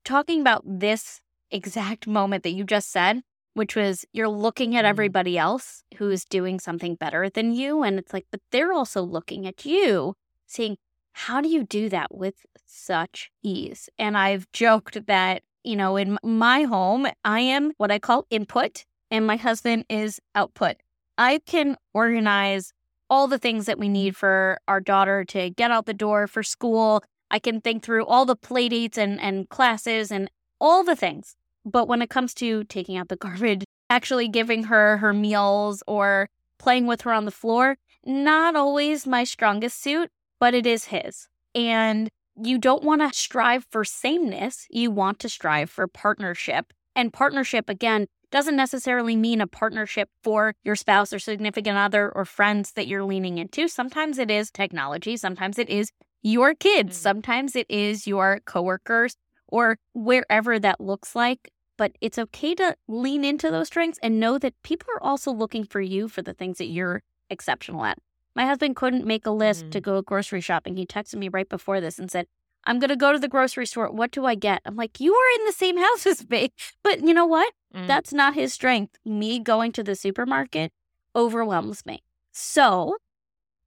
talking 0.05 0.41
about 0.41 0.63
this 0.67 1.21
exact 1.51 2.07
moment 2.07 2.43
that 2.43 2.53
you 2.53 2.65
just 2.65 2.91
said, 2.91 3.23
which 3.55 3.77
was 3.77 4.05
you're 4.13 4.29
looking 4.29 4.75
at 4.75 4.81
mm-hmm. 4.81 4.91
everybody 4.91 5.39
else 5.39 5.85
who's 5.97 6.25
doing 6.25 6.59
something 6.59 6.97
better 6.97 7.31
than 7.31 7.53
you 7.53 7.83
and 7.83 7.99
it's 7.99 8.13
like 8.13 8.27
but 8.31 8.41
they're 8.51 8.73
also 8.73 9.03
looking 9.03 9.47
at 9.47 9.65
you 9.65 10.15
saying 10.53 10.77
how 11.13 11.41
do 11.41 11.49
you 11.49 11.65
do 11.65 11.89
that 11.91 12.15
with 12.15 12.47
such 12.67 13.31
ease? 13.43 13.89
And 13.99 14.17
I've 14.17 14.51
joked 14.53 15.07
that, 15.07 15.43
you 15.63 15.77
know, 15.77 15.97
in 15.97 16.19
my 16.23 16.63
home, 16.63 17.07
I 17.25 17.41
am 17.41 17.73
what 17.77 17.91
I 17.91 17.99
call 17.99 18.27
input 18.31 18.85
and 19.11 19.27
my 19.27 19.37
husband 19.37 19.85
is 19.89 20.21
output. 20.35 20.77
I 21.19 21.41
can 21.45 21.77
organize 21.93 22.73
all 23.11 23.29
the 23.29 23.39
things 23.39 23.67
that 23.67 23.79
we 23.79 23.89
need 23.89 24.17
for 24.17 24.59
our 24.67 24.81
daughter 24.81 25.23
to 25.27 25.51
get 25.51 25.71
out 25.71 25.85
the 25.85 25.93
door 25.93 26.27
for 26.27 26.43
school. 26.43 27.05
I 27.31 27.39
can 27.39 27.61
think 27.61 27.83
through 27.83 28.07
all 28.07 28.25
the 28.25 28.37
play 28.37 28.71
dates 28.71 28.97
and, 28.97 29.21
and 29.21 29.49
classes 29.51 30.11
and 30.11 30.31
all 30.59 30.83
the 30.83 30.97
things. 30.97 31.37
But 31.65 31.89
when 31.89 32.01
it 32.01 32.09
comes 32.09 32.33
to 32.35 32.65
taking 32.65 32.97
out 32.97 33.09
the 33.09 33.17
garbage, 33.27 33.65
actually 33.91 34.29
giving 34.29 34.65
her 34.65 34.97
her 34.97 35.13
meals 35.13 35.83
or 35.87 36.31
playing 36.57 36.87
with 36.87 37.03
her 37.03 37.13
on 37.13 37.27
the 37.27 37.31
floor, 37.31 37.77
not 38.05 38.57
always 38.57 39.07
my 39.07 39.25
strongest 39.25 39.83
suit, 39.83 40.11
but 40.43 40.55
it 40.55 40.67
is 40.67 40.87
his. 40.87 41.29
And 41.55 42.09
you 42.35 42.59
don't 42.59 42.83
want 42.83 43.01
to 43.01 43.17
strive 43.17 43.65
for 43.71 43.85
sameness. 43.85 44.67
You 44.71 44.91
want 44.91 45.21
to 45.21 45.29
strive 45.29 45.71
for 45.71 45.87
partnership. 45.87 46.73
And 46.97 47.13
partnership, 47.13 47.69
again, 47.69 48.09
doesn't 48.33 48.57
necessarily 48.57 49.15
mean 49.15 49.41
a 49.41 49.47
partnership 49.47 50.09
for 50.25 50.55
your 50.65 50.75
spouse 50.75 51.13
or 51.13 51.21
significant 51.21 51.79
other 51.79 52.11
or 52.11 52.25
friends 52.25 52.73
that 52.73 52.89
you're 52.89 53.05
leaning 53.05 53.39
into. 53.39 53.69
Sometimes 53.69 54.19
it 54.19 54.33
is 54.33 54.51
technology, 54.51 55.17
sometimes 55.17 55.61
it 55.61 55.69
is 55.69 55.93
your 56.23 56.55
kids, 56.57 56.99
mm. 56.99 57.01
sometimes 57.01 57.55
it 57.55 57.71
is 57.71 58.09
your 58.09 58.41
coworkers 58.45 59.15
or 59.47 59.77
wherever 59.95 60.59
that 60.59 60.81
looks 60.81 61.15
like. 61.15 61.53
But 61.79 61.93
it's 62.01 62.19
okay 62.19 62.57
to 62.57 62.75
lean 62.89 63.25
into 63.25 63.49
those 63.53 63.69
strengths 63.69 64.01
and 64.03 64.19
know 64.19 64.39
that 64.39 64.61
people 64.65 64.89
are 64.97 65.05
also 65.05 65.31
looking 65.31 65.63
for 65.63 65.81
you 65.81 66.09
for 66.09 66.21
the 66.21 66.35
things 66.35 66.59
that 66.59 66.67
you're 66.67 67.01
exceptional 67.31 67.85
at. 67.85 67.99
My 68.35 68.47
husband 68.47 68.77
couldn't 68.77 69.07
make 69.07 69.27
a 69.27 69.31
list 69.31 69.67
mm. 69.67 69.71
to 69.73 69.81
go 69.81 70.01
grocery 70.03 70.41
shopping. 70.41 70.77
He 70.77 70.87
texted 70.87 71.17
me 71.17 71.29
right 71.29 71.49
before 71.49 71.81
this 71.81 71.99
and 71.99 72.11
said, 72.11 72.27
I'm 72.65 72.79
going 72.79 72.91
to 72.91 72.97
go 72.97 73.13
to 73.13 73.19
the 73.19 73.29
grocery 73.29 73.67
store. 73.67 73.91
What 73.91 74.13
do 74.13 74.25
I 74.25 74.35
get? 74.35 74.63
I'm 74.65 74.77
like, 74.77 75.01
you 75.01 75.15
are 75.15 75.41
in 75.41 75.47
the 75.47 75.53
same 75.53 75.77
house 75.79 76.07
as 76.07 76.29
me. 76.29 76.53
But 76.83 77.01
you 77.07 77.13
know 77.13 77.27
what? 77.27 77.53
Mm. 77.75 77.87
That's 77.87 78.13
not 78.13 78.35
his 78.35 78.53
strength. 78.53 78.99
Me 79.05 79.39
going 79.39 79.73
to 79.73 79.83
the 79.83 79.95
supermarket 79.95 80.73
overwhelms 81.15 81.85
me. 81.85 82.03
So 82.33 82.97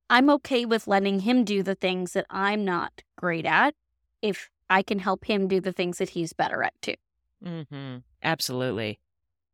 I'm 0.10 0.30
okay 0.32 0.66
with 0.66 0.88
letting 0.88 1.22
him 1.22 1.44
do 1.44 1.62
the 1.64 1.76
things 1.76 2.14
that 2.14 2.26
I'm 2.30 2.66
not 2.66 3.04
great 3.18 3.46
at 3.46 3.76
if 4.22 4.50
I 4.70 4.82
can 4.82 5.00
help 5.00 5.26
him 5.26 5.48
do 5.48 5.60
the 5.60 5.72
things 5.72 6.00
that 6.00 6.10
he's 6.10 6.34
better 6.34 6.64
at 6.64 6.74
too. 6.82 6.96
Mm-hmm. 7.44 7.98
Absolutely. 8.24 9.00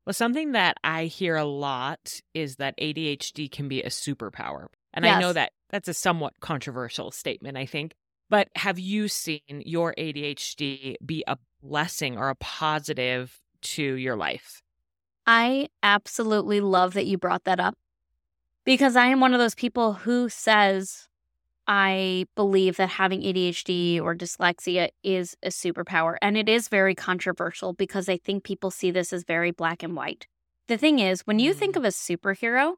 Well, 0.06 0.14
something 0.14 0.54
that 0.54 0.78
I 0.84 1.06
hear 1.06 1.36
a 1.36 1.46
lot 1.46 2.22
is 2.34 2.56
that 2.56 2.78
ADHD 2.78 3.52
can 3.52 3.68
be 3.68 3.82
a 3.82 3.90
superpower. 3.90 4.68
And 4.94 5.06
yes. 5.06 5.18
I 5.18 5.20
know 5.20 5.34
that 5.34 5.52
that's 5.70 5.88
a 5.88 5.94
somewhat 5.94 6.34
controversial 6.40 7.12
statement, 7.12 7.58
I 7.58 7.66
think. 7.66 7.94
But 8.30 8.50
have 8.56 8.80
you 8.80 9.08
seen 9.08 9.42
your 9.48 9.94
ADHD 9.98 10.96
be 11.06 11.24
a 11.28 11.38
blessing 11.62 12.18
or 12.18 12.30
a 12.30 12.36
positive 12.36 13.40
to 13.62 13.84
your 13.84 14.16
life? 14.16 14.62
I 15.28 15.68
absolutely 15.84 16.62
love 16.62 16.94
that 16.94 17.06
you 17.06 17.18
brought 17.18 17.44
that 17.44 17.60
up 17.60 17.76
because 18.66 18.96
I 18.96 19.08
am 19.08 19.20
one 19.20 19.34
of 19.34 19.40
those 19.40 19.56
people 19.56 19.94
who 19.94 20.30
says 20.30 21.08
I 21.68 22.26
believe 22.36 22.78
that 22.78 22.90
having 22.90 23.22
ADHD 23.22 24.02
or 24.02 24.16
dyslexia 24.16 24.90
is 25.04 25.38
a 25.44 25.50
superpower. 25.50 26.18
And 26.22 26.36
it 26.36 26.50
is 26.50 26.68
very 26.68 26.96
controversial 26.96 27.74
because 27.74 28.10
I 28.10 28.18
think 28.18 28.44
people 28.44 28.72
see 28.72 28.92
this 28.92 29.14
as 29.14 29.24
very 29.24 29.52
black 29.52 29.84
and 29.84 29.96
white. 29.96 30.28
The 30.68 30.78
thing 30.78 31.00
is, 31.00 31.22
when 31.22 31.40
you 31.40 31.54
think 31.54 31.76
mm. 31.76 31.78
of 31.78 31.86
a 31.86 31.90
superhero, 31.90 32.74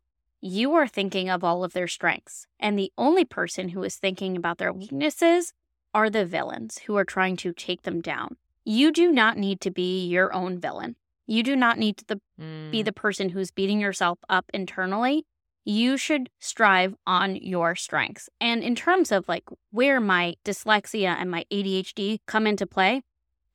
you 0.45 0.73
are 0.73 0.87
thinking 0.87 1.29
of 1.29 1.41
all 1.41 1.63
of 1.63 1.71
their 1.71 1.87
strengths. 1.87 2.47
And 2.59 2.77
the 2.77 2.91
only 2.97 3.23
person 3.23 3.69
who 3.69 3.81
is 3.83 3.95
thinking 3.95 4.35
about 4.35 4.57
their 4.57 4.73
weaknesses 4.73 5.53
are 5.93 6.09
the 6.09 6.25
villains 6.25 6.79
who 6.79 6.97
are 6.97 7.05
trying 7.05 7.37
to 7.37 7.53
take 7.53 7.83
them 7.83 8.01
down. 8.01 8.35
You 8.65 8.91
do 8.91 9.09
not 9.09 9.37
need 9.37 9.61
to 9.61 9.71
be 9.71 10.05
your 10.05 10.33
own 10.33 10.59
villain. 10.59 10.97
You 11.27 11.43
do 11.43 11.55
not 11.55 11.77
need 11.79 11.97
to 11.97 12.19
mm. 12.39 12.71
be 12.71 12.83
the 12.83 12.91
person 12.91 13.29
who's 13.29 13.51
beating 13.51 13.79
yourself 13.79 14.19
up 14.27 14.51
internally. 14.53 15.25
You 15.63 15.95
should 15.95 16.29
strive 16.41 16.95
on 17.07 17.37
your 17.37 17.73
strengths. 17.75 18.29
And 18.41 18.63
in 18.63 18.75
terms 18.75 19.13
of 19.13 19.29
like 19.29 19.45
where 19.71 20.01
my 20.01 20.35
dyslexia 20.43 21.15
and 21.17 21.31
my 21.31 21.45
ADHD 21.53 22.19
come 22.27 22.47
into 22.47 22.67
play, 22.67 23.01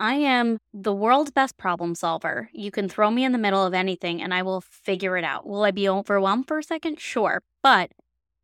I 0.00 0.14
am 0.14 0.58
the 0.72 0.94
world's 0.94 1.30
best 1.30 1.56
problem 1.56 1.94
solver. 1.94 2.50
You 2.52 2.70
can 2.70 2.88
throw 2.88 3.10
me 3.10 3.24
in 3.24 3.32
the 3.32 3.38
middle 3.38 3.64
of 3.64 3.74
anything 3.74 4.22
and 4.22 4.32
I 4.32 4.42
will 4.42 4.60
figure 4.60 5.16
it 5.16 5.24
out. 5.24 5.46
Will 5.46 5.64
I 5.64 5.70
be 5.70 5.88
overwhelmed 5.88 6.46
for 6.46 6.58
a 6.58 6.62
second? 6.62 7.00
Sure. 7.00 7.42
But 7.62 7.90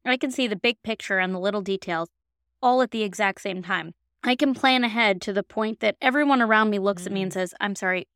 I 0.04 0.16
can 0.16 0.30
see 0.30 0.46
the 0.46 0.56
big 0.56 0.82
picture 0.82 1.18
and 1.18 1.34
the 1.34 1.38
little 1.38 1.62
details 1.62 2.08
all 2.62 2.82
at 2.82 2.90
the 2.90 3.02
exact 3.02 3.40
same 3.40 3.62
time. 3.62 3.94
I 4.23 4.37
can 4.37 4.54
plan 4.54 4.84
ahead 4.84 5.20
to 5.23 5.32
the 5.32 5.42
point 5.42 5.80
that 5.80 5.96
everyone 6.00 6.40
around 6.40 6.70
me 6.70 6.78
looks 6.78 7.02
mm. 7.02 7.06
at 7.06 7.12
me 7.12 7.23
and 7.23 7.30
mm. 7.30 7.34
says, 7.34 7.54
I'm 7.61 7.75
sorry, 7.75 8.08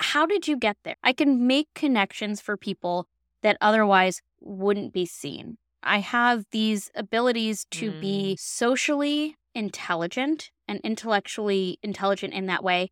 how 0.00 0.26
did 0.26 0.48
you 0.48 0.56
get 0.56 0.76
there? 0.82 0.96
I 1.02 1.12
can 1.12 1.46
make 1.46 1.68
connections 1.74 2.40
for 2.40 2.56
people 2.56 3.06
that 3.42 3.56
otherwise 3.60 4.20
wouldn't 4.40 4.92
be 4.92 5.06
seen. 5.06 5.56
I 5.82 6.00
have 6.00 6.44
these 6.50 6.90
abilities 6.94 7.64
to 7.70 7.92
mm. 7.92 8.00
be 8.00 8.36
socially 8.38 9.36
intelligent 9.56 10.50
and 10.68 10.80
intellectually 10.84 11.78
intelligent 11.82 12.34
in 12.34 12.46
that 12.46 12.62
way 12.62 12.90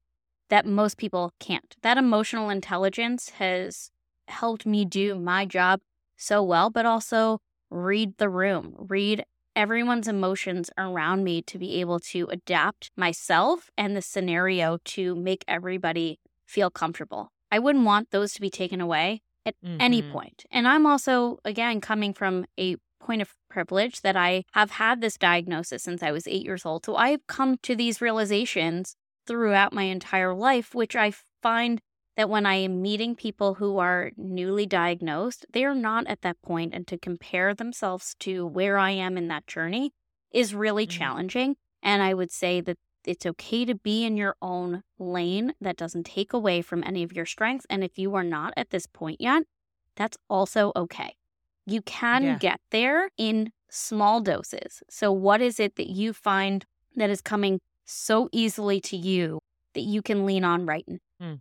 that 0.48 0.66
most 0.66 0.96
people 0.96 1.32
can't. 1.38 1.76
That 1.82 1.98
emotional 1.98 2.50
intelligence 2.50 3.30
has 3.30 3.90
helped 4.28 4.66
me 4.66 4.84
do 4.84 5.14
my 5.14 5.44
job 5.44 5.80
so 6.16 6.42
well, 6.42 6.70
but 6.70 6.86
also 6.86 7.40
read 7.70 8.16
the 8.18 8.28
room, 8.28 8.74
read 8.78 9.24
everyone's 9.54 10.08
emotions 10.08 10.70
around 10.76 11.22
me 11.22 11.42
to 11.42 11.58
be 11.58 11.80
able 11.80 12.00
to 12.00 12.26
adapt 12.30 12.90
myself 12.96 13.70
and 13.76 13.96
the 13.96 14.02
scenario 14.02 14.78
to 14.84 15.14
make 15.14 15.44
everybody 15.46 16.18
feel 16.46 16.70
comfortable. 16.70 17.30
I 17.52 17.58
wouldn't 17.58 17.84
want 17.84 18.10
those 18.10 18.32
to 18.34 18.40
be 18.40 18.50
taken 18.50 18.80
away 18.80 19.22
at 19.46 19.54
mm-hmm. 19.64 19.76
any 19.80 20.02
point. 20.02 20.44
And 20.50 20.66
I'm 20.66 20.86
also, 20.86 21.38
again, 21.44 21.80
coming 21.80 22.14
from 22.14 22.46
a 22.58 22.76
point 23.04 23.22
of 23.22 23.34
privilege 23.50 24.00
that 24.00 24.16
I 24.16 24.44
have 24.52 24.72
had 24.72 25.00
this 25.00 25.16
diagnosis 25.16 25.82
since 25.82 26.02
I 26.02 26.10
was 26.10 26.26
eight 26.26 26.44
years 26.44 26.64
old. 26.64 26.84
So 26.84 26.96
I've 26.96 27.26
come 27.26 27.58
to 27.62 27.76
these 27.76 28.00
realizations 28.00 28.96
throughout 29.26 29.72
my 29.72 29.84
entire 29.84 30.34
life, 30.34 30.74
which 30.74 30.96
I 30.96 31.12
find 31.42 31.80
that 32.16 32.30
when 32.30 32.46
I 32.46 32.54
am 32.54 32.80
meeting 32.80 33.16
people 33.16 33.54
who 33.54 33.78
are 33.78 34.12
newly 34.16 34.66
diagnosed, 34.66 35.46
they 35.52 35.64
are 35.64 35.74
not 35.74 36.06
at 36.06 36.22
that 36.22 36.40
point, 36.42 36.72
and 36.74 36.86
to 36.86 36.98
compare 36.98 37.54
themselves 37.54 38.14
to 38.20 38.46
where 38.46 38.78
I 38.78 38.90
am 38.90 39.16
in 39.16 39.28
that 39.28 39.46
journey 39.46 39.92
is 40.32 40.54
really 40.54 40.86
mm-hmm. 40.86 40.98
challenging. 40.98 41.56
And 41.82 42.02
I 42.02 42.14
would 42.14 42.30
say 42.30 42.60
that 42.60 42.78
it's 43.04 43.26
okay 43.26 43.64
to 43.64 43.74
be 43.74 44.04
in 44.04 44.16
your 44.16 44.36
own 44.40 44.82
lane. 44.98 45.54
That 45.60 45.76
doesn't 45.76 46.06
take 46.06 46.32
away 46.32 46.62
from 46.62 46.82
any 46.84 47.02
of 47.02 47.12
your 47.12 47.26
strengths. 47.26 47.66
And 47.68 47.84
if 47.84 47.98
you 47.98 48.14
are 48.14 48.24
not 48.24 48.54
at 48.56 48.70
this 48.70 48.86
point 48.86 49.20
yet, 49.20 49.42
that's 49.96 50.16
also 50.30 50.72
okay. 50.74 51.16
You 51.66 51.82
can 51.82 52.22
yeah. 52.22 52.38
get 52.38 52.60
there 52.70 53.10
in 53.16 53.50
small 53.70 54.20
doses. 54.20 54.82
So, 54.88 55.12
what 55.12 55.40
is 55.40 55.58
it 55.58 55.76
that 55.76 55.88
you 55.88 56.12
find 56.12 56.64
that 56.96 57.10
is 57.10 57.20
coming 57.20 57.60
so 57.84 58.28
easily 58.32 58.80
to 58.82 58.96
you 58.96 59.40
that 59.74 59.82
you 59.82 60.02
can 60.02 60.26
lean 60.26 60.44
on 60.44 60.66
right 60.66 60.84
now? 60.86 60.98
Mm. 61.20 61.40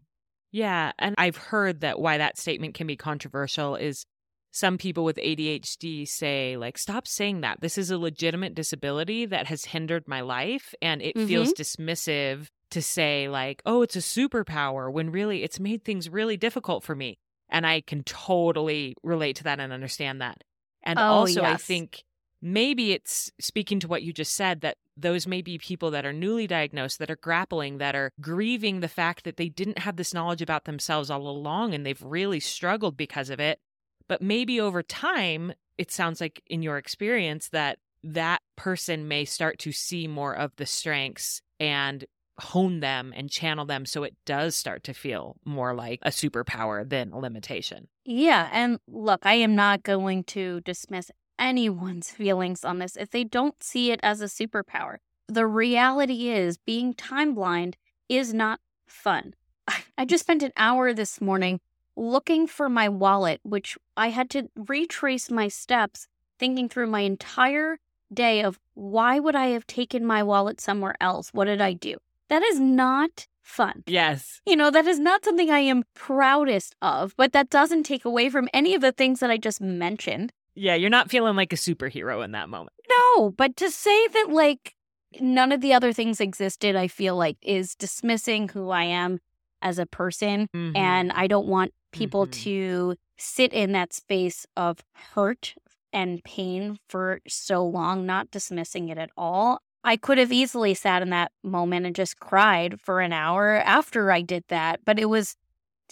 Yeah. 0.52 0.92
And 1.00 1.16
I've 1.18 1.38
heard 1.38 1.82
that 1.82 2.00
why 2.00 2.20
that 2.20 2.38
statement 2.38 2.76
can 2.76 2.88
be 2.88 2.96
controversial 2.96 3.76
is 3.76 4.06
some 4.52 4.78
people 4.78 5.04
with 5.04 5.18
ADHD 5.18 6.08
say, 6.08 6.58
like, 6.58 6.78
stop 6.78 7.08
saying 7.08 7.42
that. 7.42 7.60
This 7.62 7.78
is 7.78 7.90
a 7.90 7.98
legitimate 7.98 8.54
disability 8.54 9.26
that 9.26 9.48
has 9.48 9.66
hindered 9.66 10.08
my 10.08 10.22
life. 10.22 10.76
And 10.80 11.02
it 11.02 11.16
mm-hmm. 11.16 11.28
feels 11.28 11.54
dismissive 11.54 12.48
to 12.70 12.82
say, 12.82 13.28
like, 13.28 13.64
oh, 13.66 13.82
it's 13.82 13.96
a 13.96 14.00
superpower 14.00 14.94
when 14.94 15.12
really 15.12 15.44
it's 15.44 15.60
made 15.60 15.84
things 15.84 16.08
really 16.08 16.38
difficult 16.38 16.84
for 16.84 16.96
me. 16.96 17.18
And 17.50 17.66
I 17.68 17.82
can 17.82 18.04
totally 18.04 18.96
relate 19.04 19.36
to 19.38 19.44
that 19.44 19.60
and 19.60 19.72
understand 19.72 20.22
that. 20.22 20.44
And 20.84 21.00
oh, 21.00 21.04
also, 21.04 21.42
yes. 21.42 21.54
I 21.54 21.58
think 21.58 22.04
maybe 22.42 22.92
it's 22.92 23.32
speaking 23.40 23.80
to 23.80 23.88
what 23.88 24.04
you 24.04 24.12
just 24.12 24.34
said 24.34 24.62
that 24.62 24.78
those 24.98 25.26
may 25.26 25.42
be 25.42 25.58
people 25.58 25.92
that 25.92 26.06
are 26.06 26.14
newly 26.14 26.46
diagnosed, 26.46 27.00
that 27.00 27.10
are 27.10 27.16
grappling, 27.16 27.78
that 27.78 27.96
are 27.96 28.12
grieving 28.22 28.80
the 28.80 28.88
fact 28.88 29.24
that 29.24 29.38
they 29.38 29.50
didn't 29.50 29.80
have 29.80 29.96
this 29.96 30.14
knowledge 30.14 30.42
about 30.42 30.66
themselves 30.66 31.10
all 31.10 31.28
along 31.28 31.74
and 31.74 31.86
they've 31.86 32.04
really 32.04 32.40
struggled 32.40 32.98
because 32.98 33.30
of 33.30 33.40
it. 33.40 33.60
But 34.08 34.22
maybe 34.22 34.60
over 34.60 34.84
time, 34.84 35.54
it 35.78 35.92
sounds 35.92 36.22
like 36.22 36.44
in 36.48 36.62
your 36.62 36.78
experience 36.78 37.50
that 37.50 37.80
that 38.04 38.42
person 38.56 39.08
may 39.08 39.26
start 39.26 39.58
to 39.60 39.72
see 39.72 40.08
more 40.08 40.36
of 40.36 40.52
the 40.58 40.66
strengths 40.66 41.42
and 41.60 42.06
hone 42.40 42.80
them 42.80 43.14
and 43.16 43.30
channel 43.30 43.66
them 43.66 43.86
so 43.86 44.04
it 44.04 44.16
does 44.26 44.56
start 44.56 44.84
to 44.84 44.94
feel 44.94 45.38
more 45.46 45.74
like 45.76 46.00
a 46.02 46.10
superpower 46.10 46.88
than 46.88 47.12
a 47.12 47.20
limitation. 47.20 47.88
Yeah. 48.06 48.50
And 48.52 48.80
look, 48.88 49.26
I 49.26 49.36
am 49.36 49.56
not 49.56 49.84
going 49.84 50.24
to 50.26 50.62
dismiss 50.62 51.12
anyone's 51.38 52.10
feelings 52.12 52.66
on 52.66 52.80
this 52.80 52.96
if 52.96 53.12
they 53.12 53.24
don't 53.24 53.62
see 53.62 53.92
it 53.92 54.00
as 54.04 54.22
a 54.22 54.26
superpower. 54.26 54.98
The 55.28 55.48
reality 55.48 56.30
is, 56.30 56.58
being 56.58 56.94
time 56.94 57.34
blind 57.34 57.78
is 58.10 58.34
not 58.34 58.60
fun. 58.88 59.36
I 59.98 60.06
just 60.06 60.24
spent 60.24 60.44
an 60.44 60.52
hour 60.58 60.94
this 60.94 61.22
morning 61.22 61.60
looking 61.96 62.48
for 62.48 62.68
my 62.68 62.90
wallet, 62.90 63.40
which 63.44 63.78
I 63.96 64.10
had 64.10 64.30
to 64.32 64.50
retrace 64.56 65.30
my 65.30 65.48
steps, 65.48 66.08
thinking 66.40 66.68
through 66.68 66.88
my 66.88 67.02
entire 67.02 67.78
day 68.14 68.42
of 68.42 68.60
why 68.74 69.20
would 69.20 69.36
I 69.36 69.48
have 69.48 69.66
taken 69.66 70.06
my 70.06 70.24
wallet 70.24 70.60
somewhere 70.60 70.96
else? 71.00 71.30
What 71.32 71.46
did 71.46 71.62
I 71.62 71.74
do? 71.74 71.98
That 72.34 72.42
is 72.42 72.60
not 72.60 73.28
fun. 73.44 73.84
Yes. 73.86 74.42
You 74.44 74.56
know, 74.56 74.72
that 74.72 74.88
is 74.88 74.98
not 74.98 75.24
something 75.24 75.52
I 75.52 75.60
am 75.60 75.84
proudest 75.94 76.76
of, 76.82 77.14
but 77.16 77.32
that 77.34 77.52
doesn't 77.52 77.84
take 77.84 78.06
away 78.06 78.32
from 78.32 78.50
any 78.56 78.74
of 78.74 78.82
the 78.82 78.92
things 78.92 79.20
that 79.20 79.30
I 79.30 79.38
just 79.38 79.62
mentioned. 79.62 80.34
Yeah, 80.56 80.74
you're 80.74 80.90
not 80.90 81.12
feeling 81.12 81.36
like 81.36 81.54
a 81.54 81.58
superhero 81.58 82.26
in 82.26 82.32
that 82.32 82.50
moment. 82.50 82.72
No, 82.90 83.30
but 83.30 83.56
to 83.58 83.70
say 83.70 84.08
that 84.08 84.30
like 84.32 84.74
none 85.22 85.52
of 85.52 85.62
the 85.62 85.76
other 85.76 85.94
things 85.94 86.20
existed, 86.20 86.76
I 86.76 86.88
feel 86.88 87.16
like 87.16 87.38
is 87.44 87.76
dismissing 87.76 88.50
who 88.50 88.72
I 88.72 88.86
am 88.86 89.20
as 89.62 89.78
a 89.78 89.86
person. 89.86 90.48
Mm-hmm. 90.56 90.76
And 90.76 91.12
I 91.12 91.28
don't 91.28 91.46
want 91.46 91.72
people 91.92 92.26
mm-hmm. 92.26 92.42
to 92.46 92.96
sit 93.20 93.54
in 93.54 93.74
that 93.74 93.94
space 93.94 94.48
of 94.58 94.80
hurt 95.14 95.54
and 95.94 96.24
pain 96.24 96.80
for 96.90 97.22
so 97.28 97.64
long, 97.64 98.08
not 98.08 98.32
dismissing 98.32 98.90
it 98.90 98.98
at 98.98 99.12
all. 99.16 99.60
I 99.84 99.98
could 99.98 100.18
have 100.18 100.32
easily 100.32 100.74
sat 100.74 101.02
in 101.02 101.10
that 101.10 101.32
moment 101.44 101.86
and 101.86 101.96
just 101.96 102.20
cried 102.20 102.80
for 102.80 103.02
an 103.02 103.12
hour 103.12 103.58
after 103.58 104.12
I 104.12 104.22
did 104.22 104.46
that, 104.48 104.80
but 104.86 104.98
it 104.98 105.06
was, 105.06 105.36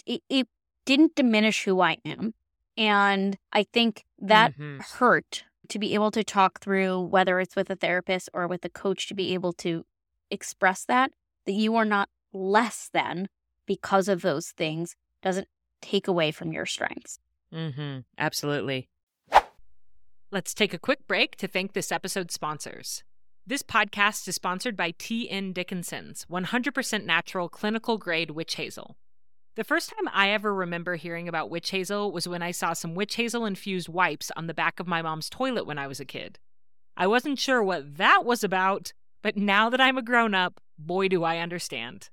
it, 0.06 0.22
it 0.28 0.48
didn't 0.86 1.14
diminish 1.14 1.64
who 1.64 1.80
I 1.80 1.98
am. 2.04 2.34
And 2.76 3.36
I 3.52 3.64
think 3.64 4.04
that 4.18 4.52
mm-hmm. 4.52 4.80
hurt 4.98 5.44
to 5.68 5.78
be 5.78 5.94
able 5.94 6.10
to 6.12 6.24
talk 6.24 6.60
through, 6.60 7.00
whether 7.00 7.38
it's 7.38 7.54
with 7.54 7.68
a 7.70 7.76
therapist 7.76 8.30
or 8.32 8.46
with 8.46 8.64
a 8.64 8.70
coach, 8.70 9.08
to 9.08 9.14
be 9.14 9.34
able 9.34 9.52
to 9.54 9.84
express 10.30 10.84
that, 10.86 11.12
that 11.44 11.52
you 11.52 11.76
are 11.76 11.84
not 11.84 12.08
less 12.32 12.88
than 12.92 13.28
because 13.66 14.08
of 14.08 14.22
those 14.22 14.48
things 14.50 14.96
doesn't 15.22 15.48
take 15.80 16.08
away 16.08 16.30
from 16.30 16.52
your 16.52 16.66
strengths. 16.66 17.18
Mm-hmm. 17.52 18.00
Absolutely. 18.18 18.88
Let's 20.30 20.54
take 20.54 20.72
a 20.72 20.78
quick 20.78 21.06
break 21.06 21.36
to 21.36 21.46
thank 21.46 21.74
this 21.74 21.92
episode's 21.92 22.34
sponsors. 22.34 23.04
This 23.44 23.64
podcast 23.64 24.28
is 24.28 24.36
sponsored 24.36 24.76
by 24.76 24.92
T.N. 24.98 25.52
Dickinson's 25.52 26.24
100% 26.30 27.04
natural 27.04 27.48
clinical 27.48 27.98
grade 27.98 28.30
witch 28.30 28.54
hazel. 28.54 28.96
The 29.56 29.64
first 29.64 29.90
time 29.90 30.08
I 30.14 30.30
ever 30.30 30.54
remember 30.54 30.94
hearing 30.94 31.26
about 31.26 31.50
witch 31.50 31.70
hazel 31.70 32.12
was 32.12 32.28
when 32.28 32.40
I 32.40 32.52
saw 32.52 32.72
some 32.72 32.94
witch 32.94 33.16
hazel 33.16 33.44
infused 33.44 33.88
wipes 33.88 34.30
on 34.36 34.46
the 34.46 34.54
back 34.54 34.78
of 34.78 34.86
my 34.86 35.02
mom's 35.02 35.28
toilet 35.28 35.66
when 35.66 35.76
I 35.76 35.88
was 35.88 35.98
a 35.98 36.04
kid. 36.04 36.38
I 36.96 37.08
wasn't 37.08 37.40
sure 37.40 37.60
what 37.60 37.96
that 37.96 38.24
was 38.24 38.44
about, 38.44 38.92
but 39.22 39.36
now 39.36 39.68
that 39.70 39.80
I'm 39.80 39.98
a 39.98 40.02
grown 40.02 40.34
up, 40.34 40.60
boy, 40.78 41.08
do 41.08 41.24
I 41.24 41.38
understand. 41.38 42.10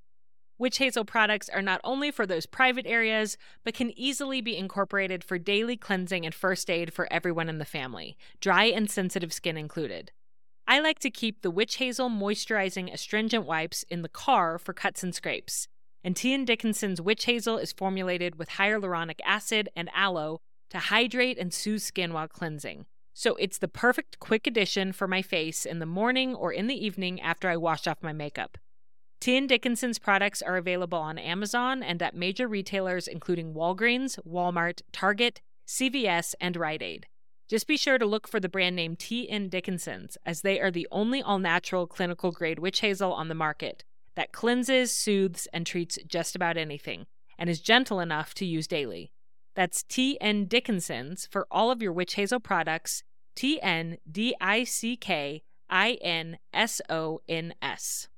Witch 0.57 0.79
hazel 0.79 1.05
products 1.05 1.47
are 1.47 1.61
not 1.61 1.79
only 1.83 2.09
for 2.09 2.25
those 2.25 2.47
private 2.47 2.87
areas, 2.87 3.37
but 3.63 3.75
can 3.75 3.91
easily 3.95 4.41
be 4.41 4.57
incorporated 4.57 5.23
for 5.23 5.37
daily 5.37 5.77
cleansing 5.77 6.25
and 6.25 6.33
first 6.33 6.71
aid 6.71 6.91
for 6.91 7.07
everyone 7.13 7.49
in 7.49 7.59
the 7.59 7.65
family, 7.65 8.17
dry 8.41 8.63
and 8.63 8.89
sensitive 8.89 9.31
skin 9.31 9.57
included. 9.57 10.11
I 10.69 10.81
like 10.81 10.99
to 10.99 11.09
keep 11.09 11.41
the 11.41 11.49
witch 11.49 11.77
hazel 11.77 12.11
moisturizing 12.11 12.93
astringent 12.93 13.47
wipes 13.47 13.83
in 13.89 14.03
the 14.03 14.07
car 14.07 14.59
for 14.59 14.71
cuts 14.71 15.01
and 15.01 15.15
scrapes. 15.15 15.67
And 16.03 16.15
T. 16.15 16.45
Dickinson's 16.45 17.01
witch 17.01 17.25
hazel 17.25 17.57
is 17.57 17.73
formulated 17.73 18.35
with 18.35 18.49
hyaluronic 18.49 19.19
acid 19.25 19.69
and 19.75 19.89
aloe 19.95 20.41
to 20.69 20.77
hydrate 20.77 21.39
and 21.39 21.51
soothe 21.51 21.81
skin 21.81 22.13
while 22.13 22.27
cleansing. 22.27 22.85
So 23.15 23.33
it's 23.37 23.57
the 23.57 23.67
perfect 23.67 24.19
quick 24.19 24.45
addition 24.45 24.93
for 24.93 25.07
my 25.07 25.23
face 25.23 25.65
in 25.65 25.79
the 25.79 25.87
morning 25.87 26.35
or 26.35 26.53
in 26.53 26.67
the 26.67 26.85
evening 26.85 27.19
after 27.19 27.49
I 27.49 27.57
wash 27.57 27.87
off 27.87 28.03
my 28.03 28.13
makeup. 28.13 28.59
T. 29.19 29.41
Dickinson's 29.47 29.97
products 29.97 30.43
are 30.43 30.55
available 30.55 30.99
on 30.99 31.17
Amazon 31.17 31.81
and 31.81 31.99
at 32.03 32.13
major 32.13 32.47
retailers 32.47 33.07
including 33.07 33.55
Walgreens, 33.55 34.19
Walmart, 34.23 34.83
Target, 34.91 35.41
CVS, 35.67 36.35
and 36.39 36.55
Rite 36.55 36.83
Aid. 36.83 37.07
Just 37.49 37.65
be 37.65 37.77
sure 37.77 37.97
to 37.97 38.05
look 38.05 38.27
for 38.27 38.39
the 38.39 38.47
brand 38.47 38.75
name 38.75 38.95
T.N. 38.95 39.49
Dickinson's, 39.49 40.17
as 40.23 40.41
they 40.41 40.59
are 40.59 40.69
the 40.69 40.87
only 40.91 41.21
all 41.21 41.39
natural 41.39 41.87
clinical 41.87 42.31
grade 42.31 42.59
witch 42.59 42.81
hazel 42.81 43.11
on 43.11 43.27
the 43.27 43.35
market 43.35 43.83
that 44.15 44.31
cleanses, 44.31 44.95
soothes, 44.95 45.47
and 45.51 45.65
treats 45.65 45.97
just 46.07 46.35
about 46.35 46.57
anything, 46.57 47.07
and 47.37 47.49
is 47.49 47.59
gentle 47.59 47.99
enough 47.99 48.33
to 48.35 48.45
use 48.45 48.67
daily. 48.67 49.11
That's 49.55 49.81
T.N. 49.83 50.45
Dickinson's 50.45 51.27
for 51.31 51.47
all 51.49 51.71
of 51.71 51.81
your 51.81 51.91
witch 51.91 52.13
hazel 52.15 52.39
products. 52.39 53.03
T 53.39 53.61
N 53.61 53.97
D 54.11 54.35
I 54.41 54.65
C 54.65 54.97
K 54.97 55.43
I 55.69 55.91
N 56.01 56.39
S 56.53 56.81
O 56.89 57.21
N 57.29 57.53
S. 57.61 58.09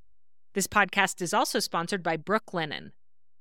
This 0.55 0.65
podcast 0.65 1.21
is 1.21 1.31
also 1.31 1.59
sponsored 1.59 2.01
by 2.01 2.17
Brooklinen. 2.17 2.91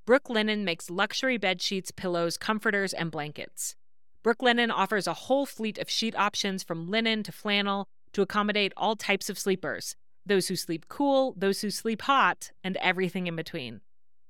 Brooklinen 0.06 0.62
makes 0.62 0.90
luxury 0.90 1.38
bed 1.38 1.62
sheets, 1.62 1.90
pillows, 1.90 2.36
comforters, 2.36 2.92
and 2.92 3.10
blankets. 3.10 3.76
Brooklinen 4.22 4.70
offers 4.70 5.06
a 5.06 5.14
whole 5.14 5.46
fleet 5.46 5.78
of 5.78 5.88
sheet 5.88 6.14
options 6.14 6.62
from 6.62 6.90
linen 6.90 7.22
to 7.22 7.32
flannel 7.32 7.88
to 8.12 8.22
accommodate 8.22 8.72
all 8.76 8.96
types 8.96 9.30
of 9.30 9.38
sleepers 9.38 9.96
those 10.26 10.48
who 10.48 10.54
sleep 10.54 10.86
cool, 10.88 11.34
those 11.36 11.62
who 11.62 11.70
sleep 11.70 12.02
hot, 12.02 12.52
and 12.62 12.76
everything 12.76 13.26
in 13.26 13.34
between. 13.34 13.80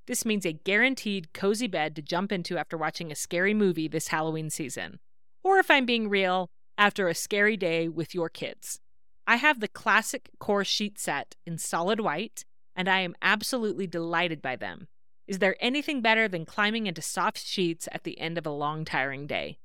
This 0.07 0.25
means 0.25 0.47
a 0.47 0.53
guaranteed 0.53 1.33
cozy 1.35 1.67
bed 1.67 1.97
to 1.97 2.03
jump 2.03 2.31
into 2.31 2.57
after 2.57 2.79
watching 2.79 3.11
a 3.11 3.17
scary 3.17 3.53
movie 3.53 3.89
this 3.89 4.09
Halloween 4.09 4.51
season. 4.51 5.01
Or 5.43 5.59
if 5.59 5.71
I'm 5.71 5.85
being 5.85 6.09
real, 6.09 6.49
after 6.79 7.09
a 7.09 7.15
scary 7.15 7.57
day 7.57 7.89
with 7.89 8.15
your 8.15 8.31
kids. 8.31 8.81
I 9.27 9.37
have 9.37 9.61
the 9.61 9.69
classic 9.69 10.31
core 10.39 10.65
sheet 10.65 10.99
set 10.99 11.35
in 11.45 11.59
solid 11.59 12.01
white, 12.01 12.45
and 12.75 12.89
I 12.89 13.01
am 13.01 13.17
absolutely 13.21 13.87
delighted 13.87 14.41
by 14.41 14.57
them. 14.57 14.87
Is 15.27 15.41
there 15.41 15.57
anything 15.61 16.01
better 16.01 16.29
than 16.29 16.47
climbing 16.47 16.87
into 16.87 17.03
soft 17.03 17.45
sheets 17.45 17.89
at 17.93 18.05
the 18.05 18.19
end 18.19 18.39
of 18.39 18.47
a 18.47 18.51
long, 18.51 18.85
tiring 18.85 19.27
day? 19.27 19.59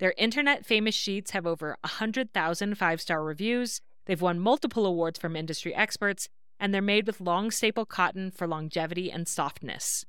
Their 0.00 0.14
internet 0.16 0.64
famous 0.64 0.94
sheets 0.94 1.32
have 1.32 1.46
over 1.46 1.76
100,000 1.82 2.74
five 2.78 3.00
star 3.02 3.22
reviews, 3.22 3.82
they've 4.06 4.20
won 4.20 4.40
multiple 4.40 4.86
awards 4.86 5.18
from 5.18 5.36
industry 5.36 5.74
experts, 5.74 6.26
and 6.58 6.72
they're 6.72 6.80
made 6.80 7.06
with 7.06 7.20
long 7.20 7.50
staple 7.50 7.84
cotton 7.84 8.30
for 8.30 8.46
longevity 8.46 9.12
and 9.12 9.28
softness. 9.28 10.06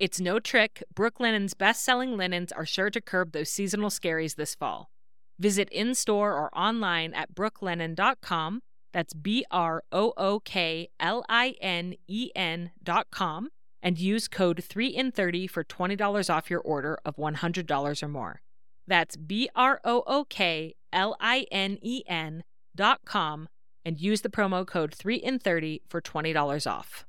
It's 0.00 0.20
no 0.20 0.40
trick, 0.40 0.82
Brooklinen's 0.92 1.54
best 1.54 1.84
selling 1.84 2.16
linens 2.16 2.50
are 2.50 2.66
sure 2.66 2.90
to 2.90 3.00
curb 3.00 3.30
those 3.30 3.48
seasonal 3.48 3.90
scaries 3.90 4.34
this 4.34 4.56
fall. 4.56 4.90
Visit 5.38 5.68
in 5.70 5.94
store 5.94 6.32
or 6.32 6.56
online 6.56 7.14
at 7.14 7.32
brooklinen.com. 7.32 8.60
That's 8.92 9.14
B 9.14 9.44
R 9.52 9.84
O 9.92 10.14
O 10.16 10.40
K 10.40 10.88
L 10.98 11.24
I 11.28 11.54
N 11.60 11.94
E 12.08 12.32
N.com 12.34 13.50
and 13.80 14.00
use 14.00 14.26
code 14.26 14.64
3 14.64 14.88
in 14.88 15.12
30 15.12 15.46
for 15.46 15.62
$20 15.62 16.28
off 16.28 16.50
your 16.50 16.60
order 16.60 16.98
of 17.04 17.14
$100 17.16 18.02
or 18.02 18.08
more. 18.08 18.40
That's 18.88 19.16
B 19.16 19.48
R 19.54 19.80
O 19.84 20.02
O 20.06 20.24
K 20.24 20.74
L 20.92 21.16
I 21.20 21.46
N 21.52 21.78
E 21.82 22.02
N 22.08 22.42
dot 22.74 23.00
com 23.04 23.48
and 23.84 24.00
use 24.00 24.22
the 24.22 24.28
promo 24.28 24.66
code 24.66 24.94
3 24.94 25.16
in 25.16 25.38
30 25.38 25.82
for 25.88 26.00
$20 26.00 26.70
off. 26.70 27.06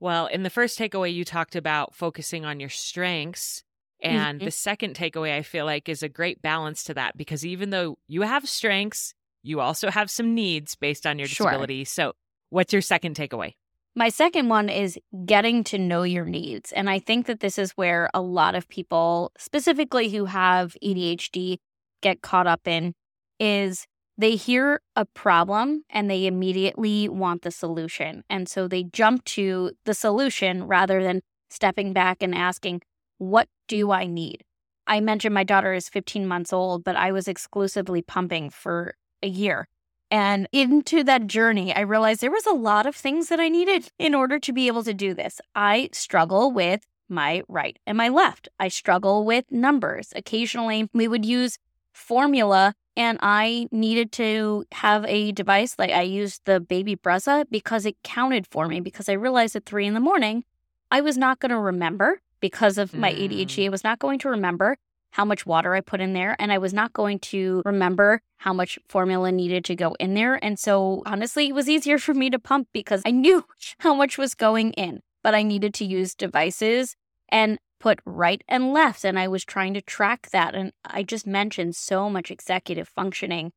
Well, 0.00 0.26
in 0.26 0.42
the 0.42 0.50
first 0.50 0.78
takeaway, 0.78 1.12
you 1.12 1.24
talked 1.24 1.56
about 1.56 1.94
focusing 1.94 2.44
on 2.44 2.60
your 2.60 2.68
strengths. 2.68 3.62
And 4.00 4.38
mm-hmm. 4.38 4.44
the 4.44 4.50
second 4.50 4.94
takeaway, 4.94 5.34
I 5.36 5.42
feel 5.42 5.64
like, 5.64 5.88
is 5.88 6.02
a 6.02 6.08
great 6.08 6.40
balance 6.40 6.84
to 6.84 6.94
that 6.94 7.16
because 7.16 7.44
even 7.44 7.70
though 7.70 7.98
you 8.06 8.22
have 8.22 8.48
strengths, 8.48 9.14
you 9.42 9.60
also 9.60 9.90
have 9.90 10.10
some 10.10 10.34
needs 10.34 10.76
based 10.76 11.06
on 11.06 11.18
your 11.18 11.26
disability. 11.26 11.84
Sure. 11.84 11.92
So, 11.92 12.12
what's 12.50 12.72
your 12.72 12.82
second 12.82 13.16
takeaway? 13.16 13.54
My 13.98 14.10
second 14.10 14.48
one 14.48 14.68
is 14.68 14.96
getting 15.26 15.64
to 15.64 15.76
know 15.76 16.04
your 16.04 16.24
needs. 16.24 16.70
And 16.70 16.88
I 16.88 17.00
think 17.00 17.26
that 17.26 17.40
this 17.40 17.58
is 17.58 17.72
where 17.72 18.08
a 18.14 18.20
lot 18.20 18.54
of 18.54 18.68
people, 18.68 19.32
specifically 19.36 20.10
who 20.10 20.26
have 20.26 20.76
ADHD, 20.84 21.56
get 22.00 22.22
caught 22.22 22.46
up 22.46 22.68
in 22.68 22.94
is 23.40 23.88
they 24.16 24.36
hear 24.36 24.82
a 24.94 25.04
problem 25.04 25.82
and 25.90 26.08
they 26.08 26.26
immediately 26.26 27.08
want 27.08 27.42
the 27.42 27.50
solution. 27.50 28.22
And 28.30 28.48
so 28.48 28.68
they 28.68 28.84
jump 28.84 29.24
to 29.24 29.72
the 29.84 29.94
solution 29.94 30.68
rather 30.68 31.02
than 31.02 31.20
stepping 31.50 31.92
back 31.92 32.22
and 32.22 32.36
asking, 32.36 32.82
What 33.18 33.48
do 33.66 33.90
I 33.90 34.06
need? 34.06 34.44
I 34.86 35.00
mentioned 35.00 35.34
my 35.34 35.42
daughter 35.42 35.72
is 35.72 35.88
15 35.88 36.24
months 36.24 36.52
old, 36.52 36.84
but 36.84 36.94
I 36.94 37.10
was 37.10 37.26
exclusively 37.26 38.02
pumping 38.02 38.50
for 38.50 38.94
a 39.24 39.28
year. 39.28 39.66
And 40.10 40.48
into 40.52 41.04
that 41.04 41.26
journey, 41.26 41.74
I 41.74 41.80
realized 41.80 42.20
there 42.20 42.30
was 42.30 42.46
a 42.46 42.52
lot 42.52 42.86
of 42.86 42.96
things 42.96 43.28
that 43.28 43.40
I 43.40 43.48
needed 43.48 43.90
in 43.98 44.14
order 44.14 44.38
to 44.38 44.52
be 44.52 44.66
able 44.66 44.82
to 44.84 44.94
do 44.94 45.12
this. 45.12 45.40
I 45.54 45.90
struggle 45.92 46.50
with 46.50 46.86
my 47.08 47.42
right 47.48 47.78
and 47.86 47.98
my 47.98 48.08
left. 48.08 48.48
I 48.58 48.68
struggle 48.68 49.24
with 49.24 49.50
numbers. 49.50 50.12
Occasionally, 50.16 50.88
we 50.92 51.08
would 51.08 51.24
use 51.24 51.58
formula 51.92 52.74
and 52.96 53.18
I 53.22 53.68
needed 53.70 54.12
to 54.12 54.64
have 54.72 55.04
a 55.06 55.32
device 55.32 55.76
like 55.78 55.90
I 55.90 56.02
used 56.02 56.42
the 56.44 56.58
baby 56.58 56.96
Brezza 56.96 57.46
because 57.50 57.86
it 57.86 57.96
counted 58.02 58.46
for 58.46 58.66
me 58.66 58.80
because 58.80 59.08
I 59.08 59.12
realized 59.12 59.56
at 59.56 59.66
three 59.66 59.86
in 59.86 59.94
the 59.94 60.00
morning 60.00 60.44
I 60.90 61.00
was 61.00 61.18
not 61.18 61.38
going 61.38 61.50
to 61.50 61.58
remember 61.58 62.20
because 62.40 62.78
of 62.78 62.94
my. 62.94 63.12
ADHD. 63.12 63.64
Hmm. 63.64 63.66
I 63.66 63.68
was 63.70 63.84
not 63.84 63.98
going 63.98 64.18
to 64.20 64.30
remember 64.30 64.78
how 65.12 65.24
much 65.24 65.46
water 65.46 65.74
I 65.74 65.80
put 65.80 66.00
in 66.00 66.12
there 66.12 66.36
and 66.38 66.52
I 66.52 66.58
was 66.58 66.72
not 66.72 66.92
going 66.92 67.18
to 67.20 67.62
remember 67.64 68.20
how 68.38 68.52
much 68.52 68.78
formula 68.88 69.32
needed 69.32 69.64
to 69.66 69.76
go 69.76 69.94
in 69.98 70.14
there. 70.14 70.42
And 70.42 70.58
so 70.58 71.02
honestly, 71.06 71.48
it 71.48 71.54
was 71.54 71.68
easier 71.68 71.98
for 71.98 72.14
me 72.14 72.30
to 72.30 72.38
pump 72.38 72.68
because 72.72 73.02
I 73.04 73.10
knew 73.10 73.44
how 73.80 73.94
much 73.94 74.18
was 74.18 74.34
going 74.34 74.72
in, 74.72 75.00
but 75.22 75.34
I 75.34 75.42
needed 75.42 75.74
to 75.74 75.84
use 75.84 76.14
devices 76.14 76.94
and 77.28 77.58
put 77.80 78.00
right 78.04 78.42
and 78.48 78.72
left. 78.72 79.04
And 79.04 79.18
I 79.18 79.28
was 79.28 79.44
trying 79.44 79.74
to 79.74 79.80
track 79.80 80.30
that. 80.30 80.54
And 80.54 80.72
I 80.84 81.02
just 81.02 81.26
mentioned 81.26 81.76
so 81.76 82.10
much 82.10 82.30
executive 82.30 82.88
functioning 82.88 83.52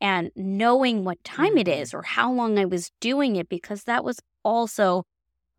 and 0.00 0.30
knowing 0.36 1.04
what 1.04 1.22
time 1.24 1.56
it 1.56 1.68
is 1.68 1.90
mm-hmm. 1.90 1.98
or 1.98 2.02
how 2.02 2.32
long 2.32 2.58
I 2.58 2.64
was 2.64 2.90
doing 3.00 3.36
it, 3.36 3.48
because 3.48 3.84
that 3.84 4.04
was 4.04 4.20
also 4.44 5.04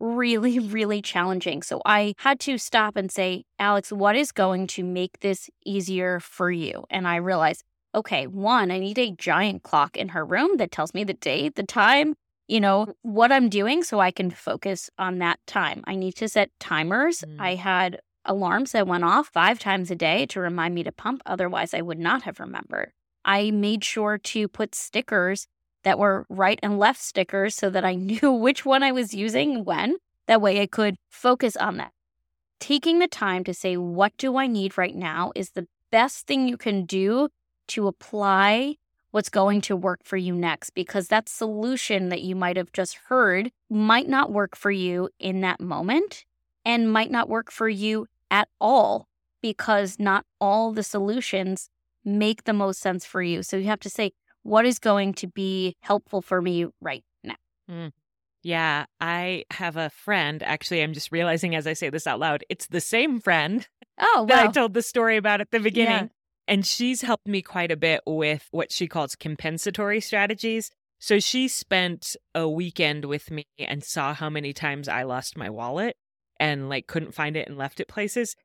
really, 0.00 0.58
really 0.58 1.00
challenging. 1.02 1.62
So 1.62 1.80
I 1.84 2.14
had 2.18 2.40
to 2.40 2.58
stop 2.58 2.96
and 2.96 3.10
say, 3.10 3.44
Alex, 3.58 3.90
what 3.90 4.16
is 4.16 4.32
going 4.32 4.66
to 4.68 4.84
make 4.84 5.20
this 5.20 5.48
easier 5.64 6.20
for 6.20 6.50
you? 6.50 6.84
And 6.90 7.08
I 7.08 7.16
realized, 7.16 7.64
okay, 7.94 8.26
one, 8.26 8.70
I 8.70 8.78
need 8.78 8.98
a 8.98 9.10
giant 9.12 9.62
clock 9.62 9.96
in 9.96 10.08
her 10.08 10.24
room 10.24 10.58
that 10.58 10.70
tells 10.70 10.92
me 10.92 11.04
the 11.04 11.14
date, 11.14 11.54
the 11.54 11.62
time, 11.62 12.14
you 12.46 12.60
know, 12.60 12.94
what 13.02 13.32
I'm 13.32 13.48
doing 13.48 13.82
so 13.82 14.00
I 14.00 14.10
can 14.10 14.30
focus 14.30 14.90
on 14.98 15.18
that 15.18 15.40
time. 15.46 15.82
I 15.86 15.94
need 15.94 16.14
to 16.16 16.28
set 16.28 16.50
timers. 16.60 17.20
Mm. 17.20 17.40
I 17.40 17.54
had 17.54 18.00
alarms 18.24 18.72
that 18.72 18.86
went 18.86 19.04
off 19.04 19.30
five 19.32 19.58
times 19.58 19.90
a 19.90 19.96
day 19.96 20.26
to 20.26 20.40
remind 20.40 20.74
me 20.74 20.82
to 20.82 20.92
pump. 20.92 21.22
Otherwise, 21.26 21.72
I 21.72 21.80
would 21.80 21.98
not 21.98 22.22
have 22.22 22.38
remembered. 22.38 22.92
I 23.24 23.50
made 23.50 23.82
sure 23.82 24.18
to 24.18 24.48
put 24.48 24.74
stickers 24.74 25.48
that 25.86 26.00
were 26.00 26.26
right 26.28 26.58
and 26.64 26.80
left 26.80 27.00
stickers 27.00 27.54
so 27.54 27.70
that 27.70 27.84
I 27.84 27.94
knew 28.08 28.32
which 28.32 28.66
one 28.66 28.82
I 28.82 28.90
was 28.90 29.14
using 29.14 29.64
when. 29.64 29.96
That 30.26 30.42
way 30.42 30.60
I 30.60 30.66
could 30.66 30.96
focus 31.08 31.56
on 31.56 31.76
that. 31.76 31.92
Taking 32.58 32.98
the 32.98 33.06
time 33.06 33.44
to 33.44 33.54
say, 33.54 33.76
what 33.76 34.12
do 34.18 34.36
I 34.36 34.48
need 34.48 34.76
right 34.76 34.96
now 34.96 35.30
is 35.36 35.50
the 35.50 35.68
best 35.92 36.26
thing 36.26 36.48
you 36.48 36.56
can 36.56 36.86
do 36.86 37.28
to 37.68 37.86
apply 37.86 38.74
what's 39.12 39.28
going 39.28 39.60
to 39.60 39.76
work 39.76 40.00
for 40.02 40.16
you 40.16 40.34
next 40.34 40.70
because 40.70 41.06
that 41.06 41.28
solution 41.28 42.08
that 42.08 42.22
you 42.22 42.34
might 42.34 42.56
have 42.56 42.72
just 42.72 42.98
heard 43.06 43.52
might 43.70 44.08
not 44.08 44.32
work 44.32 44.56
for 44.56 44.72
you 44.72 45.08
in 45.20 45.40
that 45.42 45.60
moment 45.60 46.24
and 46.64 46.92
might 46.92 47.12
not 47.12 47.28
work 47.28 47.52
for 47.52 47.68
you 47.68 48.06
at 48.28 48.48
all 48.60 49.06
because 49.40 50.00
not 50.00 50.26
all 50.40 50.72
the 50.72 50.82
solutions 50.82 51.70
make 52.04 52.42
the 52.42 52.52
most 52.52 52.80
sense 52.80 53.04
for 53.04 53.22
you. 53.22 53.44
So 53.44 53.56
you 53.56 53.66
have 53.66 53.80
to 53.80 53.90
say, 53.90 54.12
what 54.46 54.64
is 54.64 54.78
going 54.78 55.12
to 55.14 55.26
be 55.26 55.76
helpful 55.80 56.22
for 56.22 56.40
me 56.40 56.66
right 56.80 57.04
now? 57.24 57.34
Mm. 57.70 57.92
Yeah, 58.42 58.86
I 59.00 59.44
have 59.50 59.76
a 59.76 59.90
friend. 59.90 60.42
Actually, 60.42 60.82
I'm 60.82 60.92
just 60.92 61.10
realizing 61.10 61.56
as 61.56 61.66
I 61.66 61.72
say 61.72 61.90
this 61.90 62.06
out 62.06 62.20
loud, 62.20 62.44
it's 62.48 62.68
the 62.68 62.80
same 62.80 63.20
friend 63.20 63.66
oh, 63.98 64.26
that 64.28 64.46
I 64.48 64.52
told 64.52 64.74
the 64.74 64.82
story 64.82 65.16
about 65.16 65.40
at 65.40 65.50
the 65.50 65.58
beginning. 65.58 65.92
Yeah. 65.92 66.08
And 66.48 66.64
she's 66.64 67.02
helped 67.02 67.26
me 67.26 67.42
quite 67.42 67.72
a 67.72 67.76
bit 67.76 68.02
with 68.06 68.46
what 68.52 68.70
she 68.70 68.86
calls 68.86 69.16
compensatory 69.16 70.00
strategies. 70.00 70.70
So 71.00 71.18
she 71.18 71.48
spent 71.48 72.14
a 72.36 72.48
weekend 72.48 73.04
with 73.04 73.32
me 73.32 73.46
and 73.58 73.82
saw 73.82 74.14
how 74.14 74.30
many 74.30 74.52
times 74.52 74.88
I 74.88 75.02
lost 75.02 75.36
my 75.36 75.50
wallet 75.50 75.96
and 76.38 76.68
like 76.68 76.86
couldn't 76.86 77.14
find 77.14 77.36
it 77.36 77.48
and 77.48 77.58
left 77.58 77.80
it 77.80 77.88
places. 77.88 78.36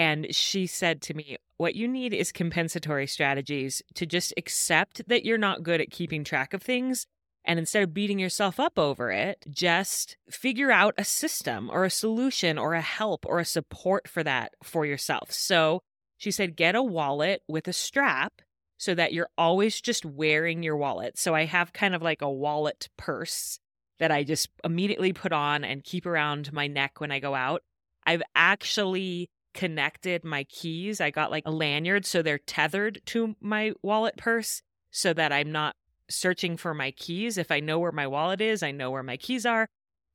And 0.00 0.34
she 0.34 0.66
said 0.66 1.02
to 1.02 1.14
me, 1.14 1.36
What 1.58 1.74
you 1.74 1.86
need 1.86 2.14
is 2.14 2.32
compensatory 2.32 3.06
strategies 3.06 3.82
to 3.96 4.06
just 4.06 4.32
accept 4.38 5.06
that 5.08 5.26
you're 5.26 5.36
not 5.36 5.62
good 5.62 5.78
at 5.78 5.90
keeping 5.90 6.24
track 6.24 6.54
of 6.54 6.62
things. 6.62 7.06
And 7.44 7.58
instead 7.58 7.82
of 7.82 7.92
beating 7.92 8.18
yourself 8.18 8.58
up 8.58 8.78
over 8.78 9.10
it, 9.10 9.44
just 9.50 10.16
figure 10.30 10.70
out 10.70 10.94
a 10.96 11.04
system 11.04 11.68
or 11.70 11.84
a 11.84 11.90
solution 11.90 12.56
or 12.56 12.72
a 12.72 12.80
help 12.80 13.26
or 13.26 13.40
a 13.40 13.44
support 13.44 14.08
for 14.08 14.22
that 14.22 14.54
for 14.62 14.86
yourself. 14.86 15.32
So 15.32 15.82
she 16.16 16.30
said, 16.30 16.56
Get 16.56 16.74
a 16.74 16.82
wallet 16.82 17.42
with 17.46 17.68
a 17.68 17.74
strap 17.74 18.40
so 18.78 18.94
that 18.94 19.12
you're 19.12 19.28
always 19.36 19.82
just 19.82 20.06
wearing 20.06 20.62
your 20.62 20.78
wallet. 20.78 21.18
So 21.18 21.34
I 21.34 21.44
have 21.44 21.74
kind 21.74 21.94
of 21.94 22.00
like 22.00 22.22
a 22.22 22.30
wallet 22.30 22.88
purse 22.96 23.58
that 23.98 24.10
I 24.10 24.24
just 24.24 24.48
immediately 24.64 25.12
put 25.12 25.34
on 25.34 25.62
and 25.62 25.84
keep 25.84 26.06
around 26.06 26.54
my 26.54 26.68
neck 26.68 27.02
when 27.02 27.12
I 27.12 27.18
go 27.18 27.34
out. 27.34 27.62
I've 28.06 28.22
actually 28.34 29.28
connected 29.54 30.24
my 30.24 30.44
keys. 30.44 31.00
I 31.00 31.10
got 31.10 31.30
like 31.30 31.44
a 31.46 31.50
lanyard 31.50 32.06
so 32.06 32.22
they're 32.22 32.38
tethered 32.38 33.00
to 33.06 33.36
my 33.40 33.72
wallet 33.82 34.16
purse 34.16 34.62
so 34.90 35.12
that 35.12 35.32
I'm 35.32 35.52
not 35.52 35.76
searching 36.08 36.56
for 36.56 36.74
my 36.74 36.90
keys. 36.90 37.38
If 37.38 37.50
I 37.50 37.60
know 37.60 37.78
where 37.78 37.92
my 37.92 38.06
wallet 38.06 38.40
is, 38.40 38.62
I 38.62 38.72
know 38.72 38.90
where 38.90 39.02
my 39.02 39.16
keys 39.16 39.46
are. 39.46 39.68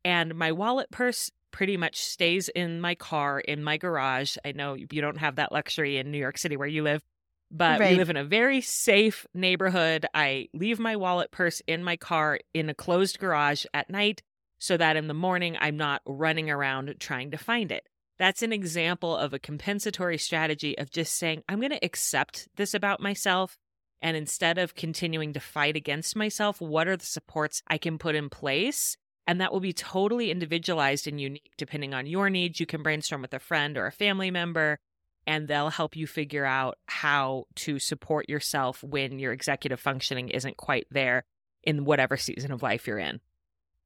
And 0.04 0.36
my 0.36 0.52
wallet 0.52 0.92
purse 0.92 1.32
pretty 1.52 1.78
much 1.78 1.98
stays 1.98 2.50
in 2.50 2.82
my 2.82 2.96
car, 2.96 3.40
in 3.40 3.64
my 3.64 3.78
garage. 3.78 4.38
I 4.44 4.52
know 4.52 4.74
you 4.74 5.02
don't 5.02 5.18
have 5.18 5.38
that 5.38 5.52
luxury 5.52 5.98
in 5.98 6.12
New 6.12 6.18
York 6.18 6.38
City 6.38 6.58
where 6.58 6.68
you 6.68 6.84
live, 6.84 7.02
but 7.50 7.80
right. 7.80 7.92
we 7.92 7.98
live 7.98 8.10
in 8.10 8.18
a 8.18 8.26
very 8.26 8.60
safe 8.62 9.26
neighborhood. 9.34 10.06
I 10.14 10.50
leave 10.54 10.80
my 10.80 10.98
wallet 10.98 11.32
purse 11.32 11.62
in 11.66 11.84
my 11.84 11.96
car 11.96 12.40
in 12.54 12.70
a 12.70 12.74
closed 12.74 13.20
garage 13.20 13.66
at 13.74 13.90
night 13.90 14.22
so 14.60 14.76
that 14.78 14.98
in 14.98 15.08
the 15.08 15.14
morning 15.14 15.58
I'm 15.60 15.78
not 15.78 16.02
running 16.06 16.50
around 16.50 16.94
trying 17.00 17.32
to 17.32 17.38
find 17.38 17.72
it. 17.72 17.88
That's 18.18 18.42
an 18.42 18.54
example 18.54 19.16
of 19.16 19.34
a 19.34 19.40
compensatory 19.40 20.18
strategy 20.18 20.78
of 20.78 20.90
just 20.90 21.16
saying, 21.16 21.44
I'm 21.50 21.60
going 21.60 21.72
to 21.72 21.86
accept 21.86 22.48
this 22.56 22.74
about 22.74 23.02
myself. 23.02 23.58
And 24.02 24.16
instead 24.16 24.58
of 24.58 24.76
continuing 24.76 25.34
to 25.34 25.40
fight 25.40 25.76
against 25.76 26.16
myself, 26.16 26.62
what 26.62 26.88
are 26.88 26.98
the 26.98 27.06
supports 27.06 27.62
I 27.68 27.78
can 27.78 27.98
put 27.98 28.16
in 28.16 28.30
place? 28.30 28.98
And 29.28 29.42
that 29.42 29.52
will 29.52 29.60
be 29.60 29.74
totally 29.74 30.32
individualized 30.32 31.08
and 31.08 31.20
unique 31.20 31.52
depending 31.58 31.94
on 31.94 32.06
your 32.06 32.30
needs. 32.30 32.60
You 32.60 32.66
can 32.66 32.84
brainstorm 32.84 33.22
with 33.22 33.34
a 33.34 33.40
friend 33.40 33.78
or 33.78 33.88
a 33.88 33.92
family 33.92 34.32
member 34.32 34.80
and 35.28 35.48
they'll 35.48 35.70
help 35.70 35.96
you 35.96 36.08
figure 36.08 36.46
out 36.46 36.78
how 36.88 37.46
to 37.56 37.80
support 37.80 38.30
yourself 38.30 38.84
when 38.84 39.20
your 39.20 39.34
executive 39.34 39.80
functioning 39.80 40.30
isn't 40.30 40.58
quite 40.58 40.88
there 40.92 41.26
in 41.64 41.86
whatever 41.86 42.16
season 42.16 42.52
of 42.52 42.62
life 42.62 42.86
you're 42.86 43.00
in. 43.00 43.20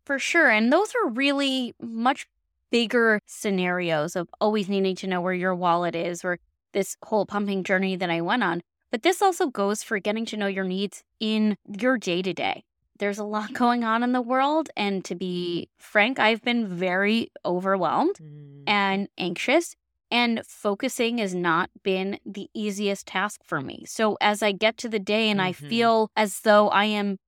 For 0.06 0.20
sure. 0.20 0.50
And 0.50 0.74
those 0.74 0.94
are 0.96 1.10
really 1.10 1.76
much 1.82 2.28
bigger 2.72 3.20
scenarios 3.26 4.16
of 4.16 4.30
always 4.40 4.70
needing 4.70 4.96
to 4.98 5.08
know 5.08 5.22
where 5.22 5.34
your 5.34 5.56
wallet 5.56 5.96
is 5.96 6.24
or 6.24 6.40
this 6.74 6.96
whole 7.04 7.26
pumping 7.26 7.64
journey 7.64 7.96
that 7.96 8.10
I 8.10 8.22
went 8.22 8.44
on. 8.44 8.62
But 8.92 9.04
this 9.04 9.22
also 9.22 9.48
goes 9.48 9.84
for 9.84 10.00
getting 10.00 10.26
to 10.28 10.38
know 10.38 10.48
your 10.48 10.64
needs 10.64 11.04
in 11.20 11.58
your 11.68 11.98
day 11.98 12.22
to 12.22 12.34
day. 12.34 12.64
There's 12.98 13.20
a 13.20 13.24
lot 13.24 13.54
going 13.54 13.84
on 13.84 14.04
in 14.04 14.12
the 14.12 14.22
world. 14.22 14.70
And 14.76 15.04
to 15.06 15.16
be 15.16 15.70
frank, 15.78 16.20
I've 16.20 16.42
been 16.42 16.68
very 16.68 17.32
overwhelmed 17.46 18.18
mm. 18.22 18.64
and 18.68 19.08
anxious. 19.18 19.76
And 20.12 20.42
focusing 20.48 21.20
has 21.20 21.36
not 21.36 21.70
been 21.84 22.20
the 22.26 22.50
easiest 22.56 23.06
task 23.06 23.42
for 23.44 23.62
me. 23.62 23.86
So 23.88 24.18
as 24.20 24.42
I 24.42 24.52
get 24.52 24.76
to 24.78 24.90
the 24.90 25.00
day 25.00 25.30
and 25.30 25.40
mm-hmm. 25.40 25.50
I 25.50 25.70
feel 25.70 26.10
as 26.16 26.40
though 26.40 26.70
I 26.70 26.86
am 26.86 27.20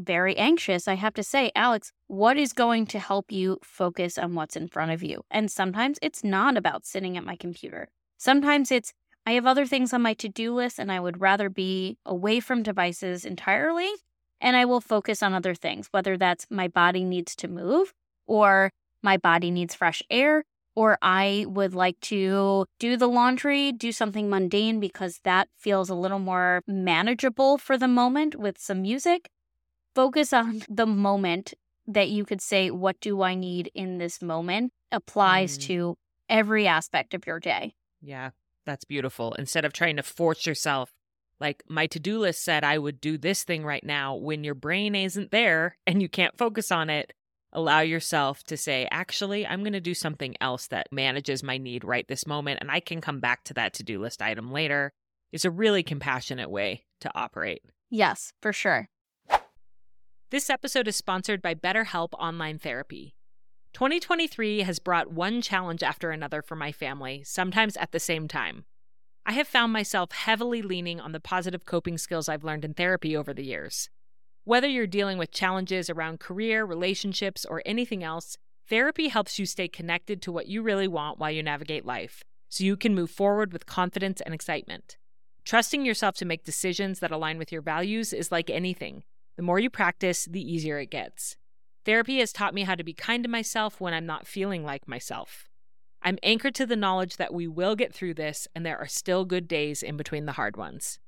very 0.00 0.36
anxious, 0.36 0.88
I 0.88 0.94
have 0.94 1.14
to 1.14 1.22
say, 1.22 1.50
Alex, 1.54 1.92
what 2.06 2.36
is 2.36 2.52
going 2.52 2.86
to 2.86 2.98
help 2.98 3.30
you 3.30 3.58
focus 3.62 4.18
on 4.18 4.34
what's 4.34 4.56
in 4.56 4.68
front 4.68 4.92
of 4.92 5.02
you? 5.02 5.22
And 5.30 5.50
sometimes 5.50 5.98
it's 6.02 6.24
not 6.24 6.56
about 6.56 6.86
sitting 6.86 7.16
at 7.16 7.24
my 7.24 7.36
computer. 7.36 7.88
Sometimes 8.18 8.70
it's, 8.70 8.92
I 9.26 9.32
have 9.32 9.46
other 9.46 9.66
things 9.66 9.92
on 9.92 10.02
my 10.02 10.14
to 10.14 10.28
do 10.28 10.54
list 10.54 10.78
and 10.78 10.90
I 10.90 11.00
would 11.00 11.20
rather 11.20 11.48
be 11.48 11.98
away 12.04 12.40
from 12.40 12.62
devices 12.62 13.24
entirely. 13.24 13.90
And 14.40 14.56
I 14.56 14.64
will 14.64 14.80
focus 14.80 15.22
on 15.22 15.34
other 15.34 15.54
things, 15.54 15.88
whether 15.90 16.16
that's 16.16 16.46
my 16.50 16.68
body 16.68 17.04
needs 17.04 17.36
to 17.36 17.48
move 17.48 17.92
or 18.26 18.70
my 19.02 19.16
body 19.16 19.50
needs 19.50 19.74
fresh 19.74 20.02
air 20.10 20.44
or 20.74 20.96
I 21.02 21.46
would 21.48 21.74
like 21.74 22.00
to 22.02 22.64
do 22.78 22.96
the 22.96 23.08
laundry, 23.08 23.72
do 23.72 23.92
something 23.92 24.30
mundane 24.30 24.80
because 24.80 25.20
that 25.24 25.48
feels 25.58 25.90
a 25.90 25.94
little 25.94 26.18
more 26.18 26.62
manageable 26.66 27.58
for 27.58 27.76
the 27.76 27.88
moment 27.88 28.36
with 28.36 28.58
some 28.58 28.82
music 28.82 29.28
focus 29.94 30.32
on 30.32 30.62
the 30.68 30.86
moment 30.86 31.54
that 31.86 32.08
you 32.08 32.24
could 32.24 32.40
say, 32.40 32.70
What 32.70 33.00
do 33.00 33.22
I 33.22 33.34
need 33.34 33.70
in 33.74 33.98
this 33.98 34.22
moment? 34.22 34.72
applies 34.92 35.56
mm. 35.56 35.62
to 35.62 35.96
every 36.28 36.66
aspect 36.66 37.14
of 37.14 37.26
your 37.26 37.38
day. 37.38 37.74
Yeah, 38.00 38.30
that's 38.66 38.84
beautiful. 38.84 39.34
Instead 39.34 39.64
of 39.64 39.72
trying 39.72 39.96
to 39.96 40.02
force 40.02 40.46
yourself, 40.46 40.90
like 41.40 41.62
my 41.68 41.86
to 41.88 41.98
do 41.98 42.18
list 42.18 42.42
said, 42.42 42.64
I 42.64 42.78
would 42.78 43.00
do 43.00 43.16
this 43.16 43.44
thing 43.44 43.64
right 43.64 43.84
now. 43.84 44.14
When 44.14 44.44
your 44.44 44.54
brain 44.54 44.94
isn't 44.94 45.30
there 45.30 45.76
and 45.86 46.02
you 46.02 46.08
can't 46.08 46.36
focus 46.36 46.70
on 46.70 46.90
it, 46.90 47.12
allow 47.52 47.80
yourself 47.80 48.44
to 48.44 48.56
say, 48.56 48.86
Actually, 48.90 49.46
I'm 49.46 49.60
going 49.60 49.72
to 49.72 49.80
do 49.80 49.94
something 49.94 50.34
else 50.40 50.66
that 50.68 50.88
manages 50.92 51.42
my 51.42 51.58
need 51.58 51.84
right 51.84 52.06
this 52.08 52.26
moment. 52.26 52.58
And 52.60 52.70
I 52.70 52.80
can 52.80 53.00
come 53.00 53.20
back 53.20 53.44
to 53.44 53.54
that 53.54 53.74
to 53.74 53.82
do 53.82 54.00
list 54.00 54.22
item 54.22 54.52
later. 54.52 54.92
It's 55.32 55.44
a 55.44 55.50
really 55.50 55.82
compassionate 55.82 56.50
way 56.50 56.84
to 57.00 57.10
operate. 57.14 57.62
Yes, 57.88 58.32
for 58.42 58.52
sure. 58.52 58.88
This 60.30 60.48
episode 60.48 60.86
is 60.86 60.94
sponsored 60.94 61.42
by 61.42 61.56
BetterHelp 61.56 62.10
Online 62.12 62.56
Therapy. 62.56 63.16
2023 63.72 64.60
has 64.60 64.78
brought 64.78 65.10
one 65.10 65.42
challenge 65.42 65.82
after 65.82 66.12
another 66.12 66.40
for 66.40 66.54
my 66.54 66.70
family, 66.70 67.24
sometimes 67.24 67.76
at 67.76 67.90
the 67.90 67.98
same 67.98 68.28
time. 68.28 68.64
I 69.26 69.32
have 69.32 69.48
found 69.48 69.72
myself 69.72 70.12
heavily 70.12 70.62
leaning 70.62 71.00
on 71.00 71.10
the 71.10 71.18
positive 71.18 71.64
coping 71.64 71.98
skills 71.98 72.28
I've 72.28 72.44
learned 72.44 72.64
in 72.64 72.74
therapy 72.74 73.16
over 73.16 73.34
the 73.34 73.44
years. 73.44 73.90
Whether 74.44 74.68
you're 74.68 74.86
dealing 74.86 75.18
with 75.18 75.32
challenges 75.32 75.90
around 75.90 76.20
career, 76.20 76.64
relationships, 76.64 77.44
or 77.44 77.60
anything 77.66 78.04
else, 78.04 78.36
therapy 78.68 79.08
helps 79.08 79.36
you 79.36 79.46
stay 79.46 79.66
connected 79.66 80.22
to 80.22 80.30
what 80.30 80.46
you 80.46 80.62
really 80.62 80.86
want 80.86 81.18
while 81.18 81.32
you 81.32 81.42
navigate 81.42 81.84
life, 81.84 82.22
so 82.48 82.62
you 82.62 82.76
can 82.76 82.94
move 82.94 83.10
forward 83.10 83.52
with 83.52 83.66
confidence 83.66 84.20
and 84.20 84.32
excitement. 84.32 84.96
Trusting 85.44 85.84
yourself 85.84 86.14
to 86.18 86.24
make 86.24 86.44
decisions 86.44 87.00
that 87.00 87.10
align 87.10 87.36
with 87.36 87.50
your 87.50 87.62
values 87.62 88.12
is 88.12 88.30
like 88.30 88.48
anything. 88.48 89.02
The 89.40 89.46
more 89.46 89.58
you 89.58 89.70
practice, 89.70 90.26
the 90.26 90.42
easier 90.42 90.78
it 90.78 90.90
gets. 90.90 91.38
Therapy 91.86 92.18
has 92.18 92.30
taught 92.30 92.52
me 92.52 92.64
how 92.64 92.74
to 92.74 92.84
be 92.84 92.92
kind 92.92 93.22
to 93.22 93.30
myself 93.30 93.80
when 93.80 93.94
I'm 93.94 94.04
not 94.04 94.26
feeling 94.26 94.64
like 94.64 94.86
myself. 94.86 95.48
I'm 96.02 96.18
anchored 96.22 96.54
to 96.56 96.66
the 96.66 96.76
knowledge 96.76 97.16
that 97.16 97.32
we 97.32 97.48
will 97.48 97.74
get 97.74 97.94
through 97.94 98.12
this 98.12 98.46
and 98.54 98.66
there 98.66 98.76
are 98.76 98.86
still 98.86 99.24
good 99.24 99.48
days 99.48 99.82
in 99.82 99.96
between 99.96 100.26
the 100.26 100.32
hard 100.32 100.58
ones. 100.58 100.98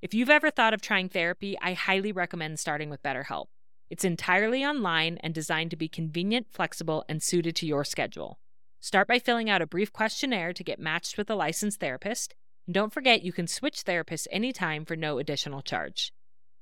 If 0.00 0.14
you've 0.14 0.30
ever 0.30 0.50
thought 0.50 0.72
of 0.72 0.80
trying 0.80 1.10
therapy, 1.10 1.58
I 1.60 1.74
highly 1.74 2.10
recommend 2.10 2.58
starting 2.58 2.88
with 2.88 3.02
BetterHelp. 3.02 3.48
It's 3.90 4.02
entirely 4.02 4.64
online 4.64 5.18
and 5.18 5.34
designed 5.34 5.70
to 5.72 5.76
be 5.76 5.86
convenient, 5.86 6.46
flexible, 6.50 7.04
and 7.06 7.22
suited 7.22 7.54
to 7.56 7.66
your 7.66 7.84
schedule. 7.84 8.38
Start 8.80 9.06
by 9.06 9.18
filling 9.18 9.50
out 9.50 9.60
a 9.60 9.66
brief 9.66 9.92
questionnaire 9.92 10.54
to 10.54 10.64
get 10.64 10.80
matched 10.80 11.18
with 11.18 11.28
a 11.28 11.34
licensed 11.34 11.80
therapist. 11.80 12.34
And 12.66 12.72
don't 12.72 12.94
forget 12.94 13.24
you 13.24 13.32
can 13.34 13.46
switch 13.46 13.84
therapists 13.84 14.26
anytime 14.30 14.86
for 14.86 14.96
no 14.96 15.18
additional 15.18 15.60
charge. 15.60 16.14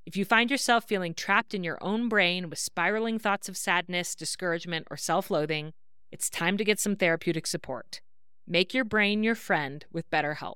If 0.05 0.17
you 0.17 0.25
find 0.25 0.51
yourself 0.51 0.85
feeling 0.85 1.15
trapped 1.15 1.55
in 1.55 1.63
your 1.63 1.79
own 1.81 2.09
brain 2.09 2.51
with 2.51 2.59
spiraling 2.59 3.19
thoughts 3.21 3.49
of 3.49 3.57
sadness, 3.57 4.17
discouragement, 4.17 4.89
or 4.91 4.97
self 4.97 5.31
loathing, 5.31 5.73
it's 6.11 6.29
time 6.29 6.57
to 6.57 6.65
get 6.65 6.81
some 6.81 6.97
therapeutic 6.97 7.47
support. 7.47 8.01
Make 8.47 8.75
your 8.75 8.85
brain 8.85 9.23
your 9.23 9.37
friend 9.37 9.85
with 9.93 10.11
BetterHelp. 10.11 10.55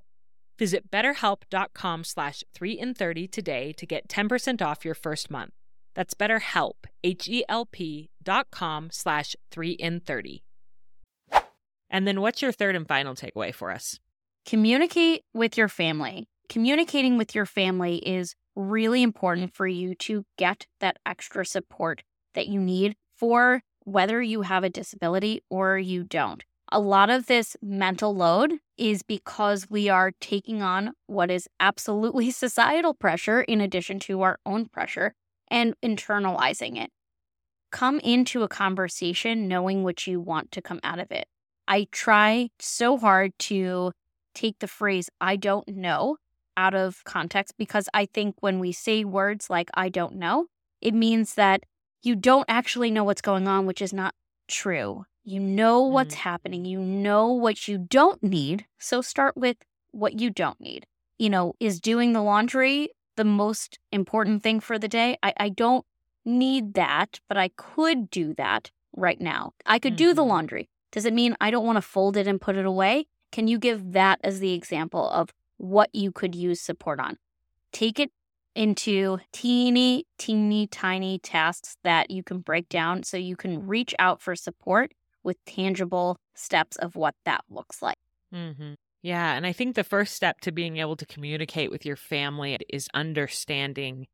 Visit 0.59 0.91
betterhelp.com 0.91 2.03
slash 2.03 2.43
3 2.55 2.73
in 2.73 2.95
30 2.95 3.29
today 3.29 3.73
to 3.75 3.87
get 3.87 4.09
10% 4.09 4.61
off 4.63 4.85
your 4.85 4.95
first 4.95 5.31
month. 5.31 5.53
That's 5.95 6.15
betterhelp, 6.15 6.87
H-E-L-P 7.05 8.11
dot 8.23 8.49
com 8.51 8.89
slash 8.91 9.37
3 9.53 9.71
in 9.71 10.01
30. 10.01 10.43
And 11.89 12.07
then 12.07 12.21
what's 12.21 12.43
your 12.43 12.53
third 12.53 12.75
and 12.75 12.89
final 12.89 13.15
takeaway 13.15 13.55
for 13.55 13.71
us? 13.71 14.01
Communicate 14.45 15.23
with 15.33 15.57
your 15.57 15.69
family. 15.69 16.27
Communicating 16.49 17.17
with 17.17 17.35
your 17.35 17.47
family 17.47 17.97
is 17.99 18.35
really 18.57 19.03
important 19.03 19.55
for 19.55 19.67
you 19.67 19.95
to 19.95 20.25
get 20.37 20.67
that 20.81 20.97
extra 21.07 21.45
support 21.45 22.03
that 22.35 22.49
you 22.49 22.61
need 22.61 22.97
for 23.17 23.63
whether 23.85 24.21
you 24.21 24.43
have 24.43 24.65
a 24.65 24.71
disability 24.71 25.43
or 25.49 25.79
you 25.79 26.03
don't. 26.03 26.43
A 26.73 26.81
lot 26.81 27.11
of 27.11 27.27
this 27.27 27.57
mental 27.63 28.15
load 28.15 28.55
is 28.77 29.03
because 29.03 29.71
we 29.71 29.89
are 29.89 30.11
taking 30.21 30.63
on 30.63 30.93
what 31.07 31.31
is 31.31 31.49
absolutely 31.61 32.31
societal 32.33 32.95
pressure 32.95 33.43
in 33.43 33.61
addition 33.61 34.01
to 34.01 34.23
our 34.23 34.39
own 34.45 34.67
pressure 34.67 35.15
and 35.49 35.75
internalizing 35.83 36.83
it. 36.83 36.91
Come 37.71 38.01
into 38.01 38.43
a 38.43 38.49
conversation 38.49 39.47
knowing 39.47 39.85
what 39.85 40.07
you 40.07 40.21
want 40.21 40.51
to 40.53 40.63
come 40.63 40.81
out 40.83 40.99
of 40.99 41.13
it. 41.13 41.27
I 41.69 41.87
try 41.93 42.51
so 42.59 42.97
hard 42.99 43.33
to 43.41 43.93
take 44.35 44.59
the 44.59 44.69
phrase, 44.69 45.09
I 45.21 45.37
don't 45.37 45.67
know, 45.69 46.17
out 46.57 46.75
of 46.75 47.03
context 47.05 47.55
because 47.59 47.89
I 47.95 48.07
think 48.07 48.37
when 48.41 48.59
we 48.59 48.73
say 48.73 49.05
words 49.05 49.51
like 49.51 49.71
I 49.75 49.89
don't 49.89 50.17
know, 50.17 50.47
it 50.81 50.95
means 50.95 51.35
that 51.35 51.65
you 52.03 52.15
don't 52.15 52.45
actually 52.49 52.91
know 52.91 53.05
what's 53.05 53.23
going 53.23 53.49
on, 53.49 53.67
which 53.67 53.83
is 53.83 53.93
not 53.93 54.15
true. 54.49 55.05
You 55.25 55.41
know 55.41 55.83
what's 55.83 56.15
mm. 56.15 56.19
happening, 56.19 56.65
you 56.65 56.79
know 56.79 57.33
what 57.33 57.67
you 57.67 57.79
don't 57.79 58.23
need. 58.23 58.67
So 58.79 59.01
start 59.01 59.37
with 59.37 59.57
what 59.91 60.21
you 60.21 60.31
don't 60.31 60.61
need. 60.61 60.87
You 61.19 61.31
know, 61.31 61.55
is 61.59 61.81
doing 61.81 62.13
the 62.13 62.23
laundry 62.23 62.91
the 63.17 63.25
most 63.25 63.79
important 63.91 64.43
thing 64.43 64.61
for 64.61 64.79
the 64.79 64.89
day? 64.89 65.17
I, 65.23 65.33
I 65.39 65.49
don't 65.49 65.85
need 66.25 66.75
that, 66.75 67.21
but 67.29 67.37
I 67.37 67.49
could 67.57 68.11
do 68.11 68.35
that 68.35 68.71
right 68.95 69.21
now. 69.21 69.53
I 69.65 69.79
could 69.79 69.93
mm-hmm. 69.93 69.97
do 69.97 70.15
the 70.15 70.23
mm-hmm. 70.23 70.31
laundry. 70.31 70.69
Does 70.93 71.05
it 71.05 71.15
mean 71.15 71.37
I 71.41 71.51
don't 71.51 71.67
want 71.67 71.77
to 71.77 71.83
fold 71.83 72.17
it 72.17 72.27
and 72.27 72.41
put 72.41 72.57
it 72.57 72.67
away? 72.67 73.07
Can 73.33 73.49
you 73.49 73.59
give 73.59 73.93
that 73.93 74.21
as 74.23 74.41
the 74.41 74.53
example 74.53 75.09
of 75.11 75.31
what 75.57 75.91
you 75.93 76.13
could 76.13 76.35
use 76.35 76.61
support 76.61 77.01
on. 77.01 77.17
Take 77.73 77.99
it 77.99 78.11
into 78.55 79.19
teeny, 79.33 80.07
teeny, 80.19 80.67
tiny 80.67 81.19
tasks 81.19 81.77
that 81.85 82.11
you 82.11 82.23
can 82.23 82.39
break 82.41 82.69
down 82.69 83.03
so 83.03 83.17
you 83.17 83.37
can 83.37 83.67
reach 83.67 83.95
out 83.99 84.23
for 84.23 84.35
support 84.35 84.93
with 85.23 85.37
tangible 85.45 86.19
steps 86.35 86.77
of 86.77 86.97
what 86.97 87.15
that 87.25 87.43
looks 87.51 87.83
like. 87.83 87.99
Mm-hmm. 88.35 88.75
Yeah. 89.03 89.35
And 89.35 89.47
I 89.47 89.53
think 89.53 89.75
the 89.75 89.85
first 89.85 90.15
step 90.15 90.41
to 90.41 90.53
being 90.53 90.79
able 90.79 90.97
to 90.97 91.07
communicate 91.07 91.71
with 91.71 91.85
your 91.85 91.97
family 91.97 92.59
is 92.69 92.89
understanding 92.95 94.07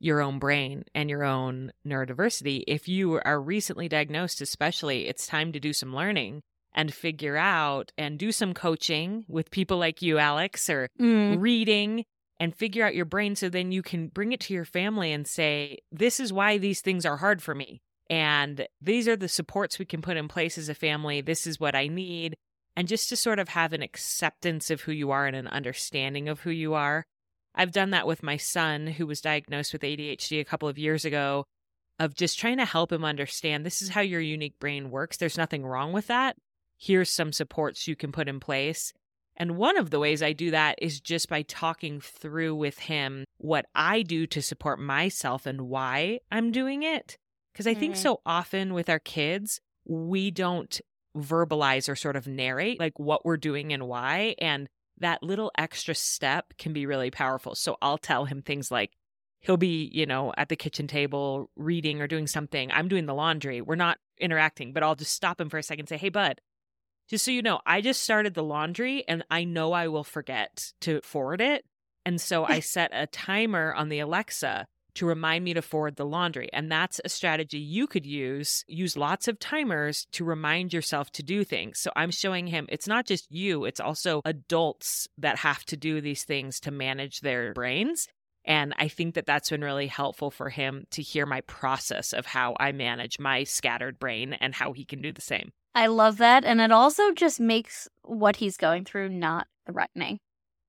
your 0.00 0.22
own 0.22 0.38
brain 0.38 0.84
and 0.94 1.10
your 1.10 1.24
own 1.24 1.70
neurodiversity. 1.86 2.64
If 2.66 2.88
you 2.88 3.20
are 3.24 3.40
recently 3.40 3.88
diagnosed, 3.88 4.40
especially, 4.40 5.06
it's 5.08 5.26
time 5.26 5.52
to 5.52 5.60
do 5.60 5.74
some 5.74 5.94
learning 5.94 6.42
and 6.74 6.94
figure 6.94 7.36
out 7.36 7.92
and 7.98 8.18
do 8.18 8.32
some 8.32 8.54
coaching 8.54 9.24
with 9.28 9.50
people 9.50 9.78
like 9.78 10.02
you, 10.02 10.18
Alex, 10.18 10.68
or 10.70 10.88
mm. 11.00 11.40
reading 11.40 12.04
and 12.38 12.54
figure 12.54 12.84
out 12.84 12.94
your 12.94 13.04
brain 13.04 13.36
so 13.36 13.48
then 13.48 13.72
you 13.72 13.82
can 13.82 14.08
bring 14.08 14.32
it 14.32 14.40
to 14.40 14.54
your 14.54 14.64
family 14.64 15.12
and 15.12 15.26
say, 15.26 15.78
This 15.92 16.20
is 16.20 16.32
why 16.32 16.58
these 16.58 16.80
things 16.80 17.04
are 17.04 17.18
hard 17.18 17.42
for 17.42 17.54
me. 17.54 17.82
And 18.08 18.66
these 18.80 19.06
are 19.06 19.16
the 19.16 19.28
supports 19.28 19.78
we 19.78 19.84
can 19.84 20.02
put 20.02 20.16
in 20.16 20.26
place 20.26 20.58
as 20.58 20.68
a 20.68 20.74
family. 20.74 21.20
This 21.20 21.46
is 21.46 21.60
what 21.60 21.74
I 21.74 21.86
need. 21.86 22.36
And 22.76 22.88
just 22.88 23.08
to 23.10 23.16
sort 23.16 23.38
of 23.38 23.50
have 23.50 23.72
an 23.72 23.82
acceptance 23.82 24.70
of 24.70 24.80
who 24.82 24.92
you 24.92 25.10
are 25.10 25.26
and 25.26 25.36
an 25.36 25.48
understanding 25.48 26.28
of 26.28 26.40
who 26.40 26.50
you 26.50 26.74
are. 26.74 27.04
I've 27.54 27.72
done 27.72 27.90
that 27.90 28.06
with 28.06 28.22
my 28.22 28.36
son, 28.36 28.86
who 28.86 29.06
was 29.06 29.20
diagnosed 29.20 29.72
with 29.72 29.82
ADHD 29.82 30.40
a 30.40 30.44
couple 30.44 30.68
of 30.68 30.78
years 30.78 31.04
ago, 31.04 31.46
of 31.98 32.14
just 32.14 32.38
trying 32.38 32.58
to 32.58 32.64
help 32.64 32.92
him 32.92 33.04
understand 33.04 33.66
this 33.66 33.82
is 33.82 33.90
how 33.90 34.00
your 34.00 34.20
unique 34.20 34.58
brain 34.60 34.90
works. 34.90 35.16
There's 35.16 35.36
nothing 35.36 35.66
wrong 35.66 35.92
with 35.92 36.06
that 36.06 36.36
here's 36.80 37.10
some 37.10 37.32
supports 37.32 37.86
you 37.86 37.94
can 37.94 38.10
put 38.10 38.28
in 38.28 38.40
place. 38.40 38.92
And 39.36 39.56
one 39.56 39.76
of 39.76 39.90
the 39.90 40.00
ways 40.00 40.22
I 40.22 40.32
do 40.32 40.50
that 40.50 40.76
is 40.82 41.00
just 41.00 41.28
by 41.28 41.42
talking 41.42 42.00
through 42.00 42.54
with 42.54 42.78
him 42.78 43.24
what 43.38 43.66
I 43.74 44.02
do 44.02 44.26
to 44.28 44.42
support 44.42 44.80
myself 44.80 45.46
and 45.46 45.62
why 45.62 46.20
I'm 46.30 46.50
doing 46.50 46.82
it. 46.82 47.16
Because 47.52 47.66
I 47.66 47.72
mm-hmm. 47.72 47.80
think 47.80 47.96
so 47.96 48.20
often 48.24 48.74
with 48.74 48.88
our 48.88 48.98
kids, 48.98 49.60
we 49.86 50.30
don't 50.30 50.80
verbalize 51.16 51.88
or 51.88 51.96
sort 51.96 52.16
of 52.16 52.26
narrate 52.26 52.78
like 52.78 52.98
what 52.98 53.24
we're 53.24 53.36
doing 53.36 53.72
and 53.72 53.86
why. 53.86 54.34
And 54.38 54.68
that 54.98 55.22
little 55.22 55.50
extra 55.56 55.94
step 55.94 56.52
can 56.58 56.72
be 56.72 56.86
really 56.86 57.10
powerful. 57.10 57.54
So 57.54 57.76
I'll 57.82 57.98
tell 57.98 58.24
him 58.26 58.42
things 58.42 58.70
like, 58.70 58.92
he'll 59.40 59.56
be, 59.56 59.90
you 59.92 60.04
know, 60.04 60.32
at 60.36 60.50
the 60.50 60.56
kitchen 60.56 60.86
table 60.86 61.50
reading 61.56 62.00
or 62.02 62.06
doing 62.06 62.26
something. 62.26 62.70
I'm 62.70 62.88
doing 62.88 63.06
the 63.06 63.14
laundry. 63.14 63.62
We're 63.62 63.74
not 63.74 63.98
interacting, 64.18 64.72
but 64.72 64.82
I'll 64.82 64.94
just 64.94 65.14
stop 65.14 65.40
him 65.40 65.48
for 65.48 65.58
a 65.58 65.62
second 65.62 65.84
and 65.84 65.88
say, 65.88 65.96
Hey, 65.96 66.10
bud, 66.10 66.40
just 67.10 67.24
so 67.24 67.32
you 67.32 67.42
know, 67.42 67.60
I 67.66 67.80
just 67.80 68.02
started 68.02 68.34
the 68.34 68.44
laundry 68.44 69.04
and 69.08 69.24
I 69.30 69.42
know 69.42 69.72
I 69.72 69.88
will 69.88 70.04
forget 70.04 70.72
to 70.82 71.00
forward 71.02 71.40
it. 71.40 71.64
And 72.06 72.20
so 72.20 72.44
I 72.44 72.60
set 72.60 72.90
a 72.94 73.08
timer 73.08 73.74
on 73.74 73.88
the 73.88 73.98
Alexa 73.98 74.66
to 74.94 75.06
remind 75.06 75.44
me 75.44 75.54
to 75.54 75.62
forward 75.62 75.96
the 75.96 76.04
laundry. 76.04 76.48
And 76.52 76.70
that's 76.70 77.00
a 77.04 77.08
strategy 77.08 77.58
you 77.58 77.86
could 77.86 78.06
use. 78.06 78.64
Use 78.68 78.96
lots 78.96 79.28
of 79.28 79.38
timers 79.38 80.06
to 80.12 80.24
remind 80.24 80.72
yourself 80.72 81.10
to 81.12 81.22
do 81.22 81.44
things. 81.44 81.80
So 81.80 81.90
I'm 81.96 82.10
showing 82.10 82.46
him 82.46 82.66
it's 82.68 82.88
not 82.88 83.06
just 83.06 83.30
you, 83.30 83.64
it's 83.64 83.80
also 83.80 84.20
adults 84.24 85.08
that 85.18 85.38
have 85.38 85.64
to 85.66 85.76
do 85.76 86.00
these 86.00 86.24
things 86.24 86.60
to 86.60 86.70
manage 86.70 87.20
their 87.20 87.52
brains. 87.54 88.06
And 88.44 88.74
I 88.78 88.88
think 88.88 89.14
that 89.14 89.26
that's 89.26 89.50
been 89.50 89.62
really 89.62 89.86
helpful 89.86 90.30
for 90.30 90.48
him 90.48 90.84
to 90.92 91.02
hear 91.02 91.26
my 91.26 91.42
process 91.42 92.12
of 92.12 92.26
how 92.26 92.56
I 92.58 92.72
manage 92.72 93.18
my 93.18 93.44
scattered 93.44 93.98
brain 93.98 94.32
and 94.34 94.54
how 94.54 94.72
he 94.72 94.84
can 94.84 95.02
do 95.02 95.12
the 95.12 95.20
same. 95.20 95.52
I 95.74 95.86
love 95.86 96.16
that. 96.18 96.44
And 96.44 96.60
it 96.60 96.72
also 96.72 97.12
just 97.12 97.38
makes 97.38 97.88
what 98.02 98.36
he's 98.36 98.56
going 98.56 98.84
through 98.84 99.10
not 99.10 99.46
threatening. 99.70 100.18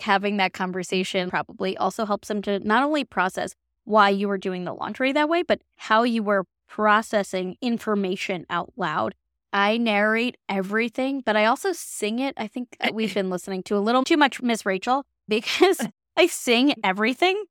Having 0.01 0.38
that 0.38 0.53
conversation 0.53 1.29
probably 1.29 1.77
also 1.77 2.05
helps 2.05 2.29
him 2.29 2.41
to 2.43 2.60
not 2.60 2.84
only 2.84 3.03
process 3.03 3.53
why 3.86 4.10
you 4.10 4.27
were 4.27 4.38
doing 4.38 4.63
the 4.63 4.73
laundry 4.73 5.12
that 5.12 5.29
way, 5.29 5.43
but 5.43 5.62
how 5.77 6.03
you 6.03 6.23
were 6.23 6.45
processing 6.67 7.55
information 7.62 8.45
out 8.49 8.71
loud. 8.77 9.15
I 9.53 9.77
narrate 9.77 10.38
everything, 10.47 11.21
but 11.25 11.36
I 11.36 11.45
also 11.45 11.73
sing 11.73 12.19
it. 12.19 12.34
I 12.38 12.47
think 12.47 12.77
we've 12.93 13.13
been 13.13 13.29
listening 13.29 13.63
to 13.63 13.77
a 13.77 13.79
little 13.79 14.03
too 14.03 14.17
much 14.17 14.41
Miss 14.41 14.65
Rachel 14.65 15.03
because 15.27 15.86
I 16.17 16.27
sing 16.27 16.73
everything 16.84 17.43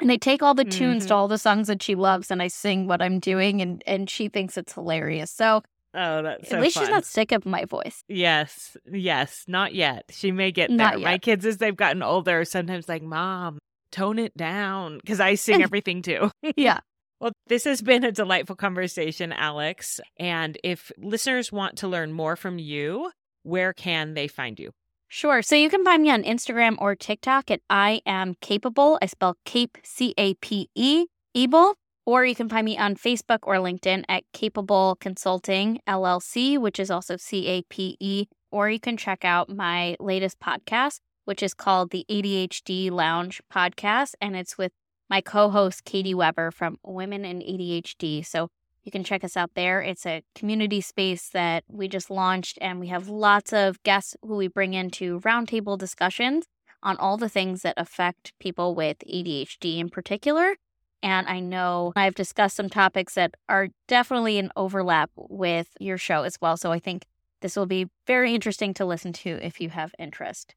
and 0.00 0.12
I 0.12 0.16
take 0.16 0.42
all 0.42 0.54
the 0.54 0.64
tunes 0.64 1.04
mm-hmm. 1.04 1.08
to 1.08 1.14
all 1.14 1.28
the 1.28 1.38
songs 1.38 1.68
that 1.68 1.82
she 1.82 1.94
loves 1.94 2.30
and 2.30 2.42
I 2.42 2.48
sing 2.48 2.86
what 2.86 3.02
I'm 3.02 3.18
doing 3.18 3.60
and 3.60 3.82
and 3.86 4.08
she 4.08 4.28
thinks 4.28 4.56
it's 4.56 4.72
hilarious. 4.72 5.30
So 5.30 5.62
Oh, 5.94 6.22
that's 6.22 6.50
so 6.50 6.56
At 6.56 6.62
least 6.62 6.74
fun. 6.76 6.84
she's 6.84 6.90
not 6.90 7.04
sick 7.04 7.32
of 7.32 7.46
my 7.46 7.64
voice. 7.64 8.04
Yes, 8.08 8.76
yes, 8.90 9.44
not 9.48 9.74
yet. 9.74 10.04
She 10.10 10.32
may 10.32 10.52
get 10.52 10.68
there. 10.74 10.98
My 10.98 11.18
kids, 11.18 11.46
as 11.46 11.56
they've 11.56 11.74
gotten 11.74 12.02
older, 12.02 12.44
sometimes 12.44 12.88
like, 12.88 13.02
Mom, 13.02 13.58
tone 13.90 14.18
it 14.18 14.36
down 14.36 14.98
because 14.98 15.18
I 15.18 15.34
sing 15.34 15.62
everything 15.62 16.02
too. 16.02 16.30
yeah. 16.56 16.80
Well, 17.20 17.32
this 17.48 17.64
has 17.64 17.82
been 17.82 18.04
a 18.04 18.12
delightful 18.12 18.54
conversation, 18.54 19.32
Alex. 19.32 19.98
And 20.18 20.58
if 20.62 20.92
listeners 20.98 21.50
want 21.50 21.78
to 21.78 21.88
learn 21.88 22.12
more 22.12 22.36
from 22.36 22.58
you, 22.58 23.10
where 23.42 23.72
can 23.72 24.14
they 24.14 24.28
find 24.28 24.58
you? 24.58 24.70
Sure. 25.08 25.40
So 25.40 25.56
you 25.56 25.70
can 25.70 25.84
find 25.84 26.02
me 26.02 26.10
on 26.10 26.22
Instagram 26.22 26.76
or 26.78 26.94
TikTok 26.94 27.50
at 27.50 27.60
I 27.70 28.02
am 28.04 28.34
capeable. 28.42 28.98
I 29.00 29.06
spell 29.06 29.36
cape 29.44 29.78
C 29.82 30.14
A 30.18 30.34
P 30.34 30.68
E 30.74 31.06
able. 31.34 31.74
Or 32.04 32.24
you 32.24 32.34
can 32.34 32.48
find 32.48 32.64
me 32.64 32.78
on 32.78 32.94
Facebook 32.94 33.40
or 33.42 33.56
LinkedIn 33.56 34.04
at 34.08 34.24
Capeable 34.34 34.98
Consulting 34.98 35.78
LLC, 35.86 36.58
which 36.58 36.80
is 36.80 36.90
also 36.90 37.16
C 37.18 37.46
A 37.48 37.62
P 37.62 37.96
E. 38.00 38.26
Or 38.50 38.70
you 38.70 38.80
can 38.80 38.96
check 38.96 39.24
out 39.24 39.50
my 39.50 39.94
latest 40.00 40.40
podcast, 40.40 41.00
which 41.26 41.42
is 41.42 41.52
called 41.52 41.90
the 41.90 42.06
ADHD 42.10 42.90
Lounge 42.90 43.42
podcast. 43.52 44.12
And 44.22 44.36
it's 44.36 44.56
with 44.56 44.72
my 45.10 45.20
co 45.20 45.50
host, 45.50 45.84
Katie 45.84 46.14
Weber 46.14 46.50
from 46.50 46.76
Women 46.82 47.24
in 47.24 47.40
ADHD. 47.40 48.24
So 48.24 48.48
you 48.84 48.92
can 48.92 49.04
check 49.04 49.24
us 49.24 49.36
out 49.36 49.50
there. 49.54 49.80
It's 49.80 50.06
a 50.06 50.22
community 50.34 50.80
space 50.80 51.28
that 51.30 51.64
we 51.68 51.88
just 51.88 52.10
launched, 52.10 52.58
and 52.60 52.80
we 52.80 52.88
have 52.88 53.08
lots 53.08 53.52
of 53.52 53.82
guests 53.82 54.16
who 54.22 54.36
we 54.36 54.48
bring 54.48 54.74
into 54.74 55.20
roundtable 55.20 55.76
discussions 55.76 56.46
on 56.82 56.96
all 56.96 57.16
the 57.16 57.28
things 57.28 57.62
that 57.62 57.74
affect 57.76 58.32
people 58.38 58.74
with 58.74 58.98
ADHD 59.00 59.78
in 59.78 59.88
particular. 59.88 60.56
And 61.02 61.28
I 61.28 61.40
know 61.40 61.92
I've 61.96 62.14
discussed 62.14 62.56
some 62.56 62.68
topics 62.68 63.14
that 63.14 63.34
are 63.48 63.68
definitely 63.86 64.38
an 64.38 64.50
overlap 64.56 65.10
with 65.16 65.68
your 65.78 65.98
show 65.98 66.22
as 66.22 66.36
well. 66.40 66.56
So 66.56 66.72
I 66.72 66.78
think 66.78 67.04
this 67.40 67.56
will 67.56 67.66
be 67.66 67.86
very 68.06 68.34
interesting 68.34 68.74
to 68.74 68.84
listen 68.84 69.12
to 69.12 69.38
if 69.44 69.60
you 69.60 69.70
have 69.70 69.94
interest. 69.98 70.54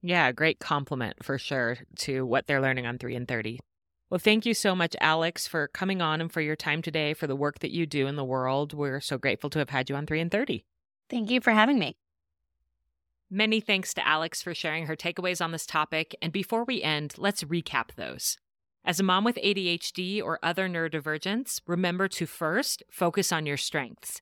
Yeah, 0.00 0.32
great 0.32 0.58
complement 0.58 1.22
for 1.22 1.38
sure 1.38 1.78
to 1.98 2.24
what 2.26 2.46
they're 2.46 2.60
learning 2.60 2.86
on 2.86 2.98
3 2.98 3.14
in 3.14 3.26
30. 3.26 3.60
Well, 4.12 4.18
thank 4.18 4.44
you 4.44 4.52
so 4.52 4.74
much, 4.76 4.94
Alex, 5.00 5.46
for 5.46 5.68
coming 5.68 6.02
on 6.02 6.20
and 6.20 6.30
for 6.30 6.42
your 6.42 6.54
time 6.54 6.82
today, 6.82 7.14
for 7.14 7.26
the 7.26 7.34
work 7.34 7.60
that 7.60 7.70
you 7.70 7.86
do 7.86 8.06
in 8.06 8.16
the 8.16 8.26
world. 8.26 8.74
We're 8.74 9.00
so 9.00 9.16
grateful 9.16 9.48
to 9.48 9.58
have 9.58 9.70
had 9.70 9.88
you 9.88 9.96
on 9.96 10.04
3 10.04 10.20
in 10.20 10.28
30. 10.28 10.66
Thank 11.08 11.30
you 11.30 11.40
for 11.40 11.52
having 11.52 11.78
me. 11.78 11.96
Many 13.30 13.58
thanks 13.58 13.94
to 13.94 14.06
Alex 14.06 14.42
for 14.42 14.54
sharing 14.54 14.84
her 14.84 14.96
takeaways 14.96 15.42
on 15.42 15.50
this 15.50 15.64
topic. 15.64 16.14
And 16.20 16.30
before 16.30 16.64
we 16.64 16.82
end, 16.82 17.14
let's 17.16 17.42
recap 17.44 17.94
those. 17.96 18.36
As 18.84 19.00
a 19.00 19.02
mom 19.02 19.24
with 19.24 19.36
ADHD 19.36 20.22
or 20.22 20.38
other 20.42 20.68
neurodivergence, 20.68 21.62
remember 21.66 22.06
to 22.08 22.26
first 22.26 22.82
focus 22.90 23.32
on 23.32 23.46
your 23.46 23.56
strengths. 23.56 24.20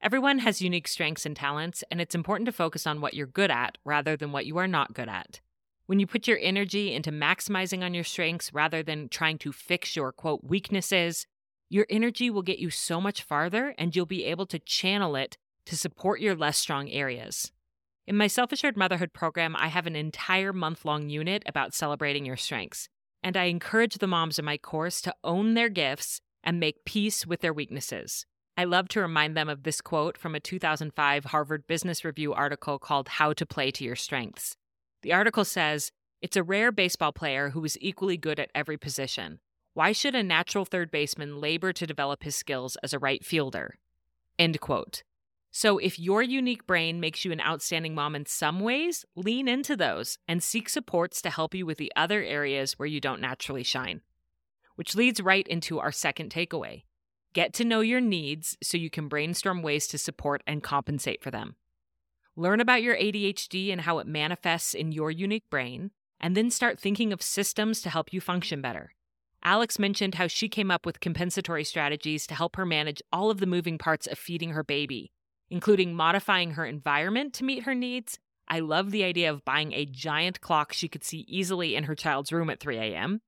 Everyone 0.00 0.38
has 0.38 0.62
unique 0.62 0.88
strengths 0.88 1.26
and 1.26 1.36
talents, 1.36 1.84
and 1.90 2.00
it's 2.00 2.14
important 2.14 2.46
to 2.46 2.52
focus 2.52 2.86
on 2.86 3.02
what 3.02 3.12
you're 3.12 3.26
good 3.26 3.50
at 3.50 3.76
rather 3.84 4.16
than 4.16 4.32
what 4.32 4.46
you 4.46 4.56
are 4.56 4.66
not 4.66 4.94
good 4.94 5.10
at. 5.10 5.42
When 5.88 6.00
you 6.00 6.06
put 6.06 6.28
your 6.28 6.38
energy 6.42 6.92
into 6.92 7.10
maximizing 7.10 7.82
on 7.82 7.94
your 7.94 8.04
strengths 8.04 8.52
rather 8.52 8.82
than 8.82 9.08
trying 9.08 9.38
to 9.38 9.52
fix 9.52 9.96
your 9.96 10.12
quote 10.12 10.44
weaknesses, 10.44 11.26
your 11.70 11.86
energy 11.88 12.28
will 12.28 12.42
get 12.42 12.58
you 12.58 12.68
so 12.68 13.00
much 13.00 13.22
farther 13.22 13.74
and 13.78 13.96
you'll 13.96 14.04
be 14.04 14.26
able 14.26 14.44
to 14.48 14.58
channel 14.58 15.16
it 15.16 15.38
to 15.64 15.78
support 15.78 16.20
your 16.20 16.34
less 16.34 16.58
strong 16.58 16.90
areas. 16.90 17.52
In 18.06 18.18
my 18.18 18.26
Self 18.26 18.52
Assured 18.52 18.76
Motherhood 18.76 19.14
program, 19.14 19.56
I 19.56 19.68
have 19.68 19.86
an 19.86 19.96
entire 19.96 20.52
month 20.52 20.84
long 20.84 21.08
unit 21.08 21.42
about 21.46 21.72
celebrating 21.72 22.26
your 22.26 22.36
strengths, 22.36 22.90
and 23.22 23.34
I 23.34 23.44
encourage 23.44 23.94
the 23.94 24.06
moms 24.06 24.38
in 24.38 24.44
my 24.44 24.58
course 24.58 25.00
to 25.00 25.14
own 25.24 25.54
their 25.54 25.70
gifts 25.70 26.20
and 26.44 26.60
make 26.60 26.84
peace 26.84 27.26
with 27.26 27.40
their 27.40 27.54
weaknesses. 27.54 28.26
I 28.58 28.64
love 28.64 28.88
to 28.88 29.00
remind 29.00 29.38
them 29.38 29.48
of 29.48 29.62
this 29.62 29.80
quote 29.80 30.18
from 30.18 30.34
a 30.34 30.40
2005 30.40 31.24
Harvard 31.24 31.66
Business 31.66 32.04
Review 32.04 32.34
article 32.34 32.78
called 32.78 33.08
How 33.08 33.32
to 33.32 33.46
Play 33.46 33.70
to 33.70 33.84
Your 33.84 33.96
Strengths. 33.96 34.57
The 35.02 35.12
article 35.12 35.44
says, 35.44 35.92
It's 36.20 36.36
a 36.36 36.42
rare 36.42 36.72
baseball 36.72 37.12
player 37.12 37.50
who 37.50 37.64
is 37.64 37.78
equally 37.80 38.16
good 38.16 38.40
at 38.40 38.50
every 38.54 38.76
position. 38.76 39.40
Why 39.74 39.92
should 39.92 40.14
a 40.14 40.22
natural 40.22 40.64
third 40.64 40.90
baseman 40.90 41.40
labor 41.40 41.72
to 41.72 41.86
develop 41.86 42.24
his 42.24 42.34
skills 42.34 42.76
as 42.82 42.92
a 42.92 42.98
right 42.98 43.24
fielder? 43.24 43.78
End 44.38 44.60
quote. 44.60 45.04
So, 45.50 45.78
if 45.78 45.98
your 45.98 46.22
unique 46.22 46.66
brain 46.66 47.00
makes 47.00 47.24
you 47.24 47.32
an 47.32 47.40
outstanding 47.40 47.94
mom 47.94 48.14
in 48.14 48.26
some 48.26 48.60
ways, 48.60 49.04
lean 49.16 49.48
into 49.48 49.76
those 49.76 50.18
and 50.28 50.42
seek 50.42 50.68
supports 50.68 51.22
to 51.22 51.30
help 51.30 51.54
you 51.54 51.64
with 51.64 51.78
the 51.78 51.92
other 51.96 52.22
areas 52.22 52.78
where 52.78 52.86
you 52.86 53.00
don't 53.00 53.20
naturally 53.20 53.62
shine. 53.62 54.02
Which 54.74 54.94
leads 54.94 55.22
right 55.22 55.46
into 55.48 55.78
our 55.78 55.92
second 55.92 56.30
takeaway 56.30 56.82
Get 57.34 57.52
to 57.54 57.64
know 57.64 57.80
your 57.80 58.00
needs 58.00 58.56
so 58.62 58.76
you 58.76 58.90
can 58.90 59.06
brainstorm 59.06 59.62
ways 59.62 59.86
to 59.88 59.98
support 59.98 60.42
and 60.46 60.62
compensate 60.62 61.22
for 61.22 61.30
them. 61.30 61.56
Learn 62.38 62.60
about 62.60 62.84
your 62.84 62.96
ADHD 62.96 63.72
and 63.72 63.80
how 63.80 63.98
it 63.98 64.06
manifests 64.06 64.72
in 64.72 64.92
your 64.92 65.10
unique 65.10 65.50
brain, 65.50 65.90
and 66.20 66.36
then 66.36 66.52
start 66.52 66.78
thinking 66.78 67.12
of 67.12 67.20
systems 67.20 67.80
to 67.82 67.90
help 67.90 68.12
you 68.12 68.20
function 68.20 68.62
better. 68.62 68.94
Alex 69.42 69.76
mentioned 69.76 70.14
how 70.14 70.28
she 70.28 70.48
came 70.48 70.70
up 70.70 70.86
with 70.86 71.00
compensatory 71.00 71.64
strategies 71.64 72.28
to 72.28 72.36
help 72.36 72.54
her 72.54 72.64
manage 72.64 73.02
all 73.12 73.32
of 73.32 73.40
the 73.40 73.46
moving 73.46 73.76
parts 73.76 74.06
of 74.06 74.16
feeding 74.16 74.50
her 74.50 74.62
baby, 74.62 75.10
including 75.50 75.96
modifying 75.96 76.52
her 76.52 76.64
environment 76.64 77.34
to 77.34 77.42
meet 77.42 77.64
her 77.64 77.74
needs. 77.74 78.20
I 78.46 78.60
love 78.60 78.92
the 78.92 79.02
idea 79.02 79.32
of 79.32 79.44
buying 79.44 79.72
a 79.72 79.84
giant 79.84 80.40
clock 80.40 80.72
she 80.72 80.86
could 80.86 81.02
see 81.02 81.24
easily 81.26 81.74
in 81.74 81.84
her 81.84 81.96
child's 81.96 82.30
room 82.30 82.50
at 82.50 82.60
3 82.60 82.78
a.m 82.78 83.20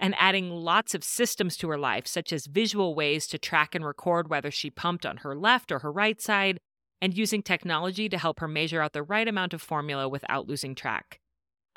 and 0.00 0.14
adding 0.16 0.50
lots 0.50 0.94
of 0.94 1.02
systems 1.02 1.56
to 1.56 1.68
her 1.68 1.76
life, 1.76 2.06
such 2.06 2.32
as 2.32 2.46
visual 2.46 2.94
ways 2.94 3.26
to 3.26 3.36
track 3.36 3.74
and 3.74 3.84
record 3.84 4.30
whether 4.30 4.50
she 4.50 4.70
pumped 4.70 5.04
on 5.04 5.18
her 5.18 5.34
left 5.34 5.72
or 5.72 5.80
her 5.80 5.90
right 5.90 6.20
side, 6.20 6.60
and 7.00 7.16
using 7.16 7.42
technology 7.42 8.08
to 8.08 8.18
help 8.18 8.40
her 8.40 8.48
measure 8.48 8.80
out 8.80 8.92
the 8.92 9.02
right 9.02 9.28
amount 9.28 9.54
of 9.54 9.62
formula 9.62 10.08
without 10.08 10.48
losing 10.48 10.74
track. 10.74 11.20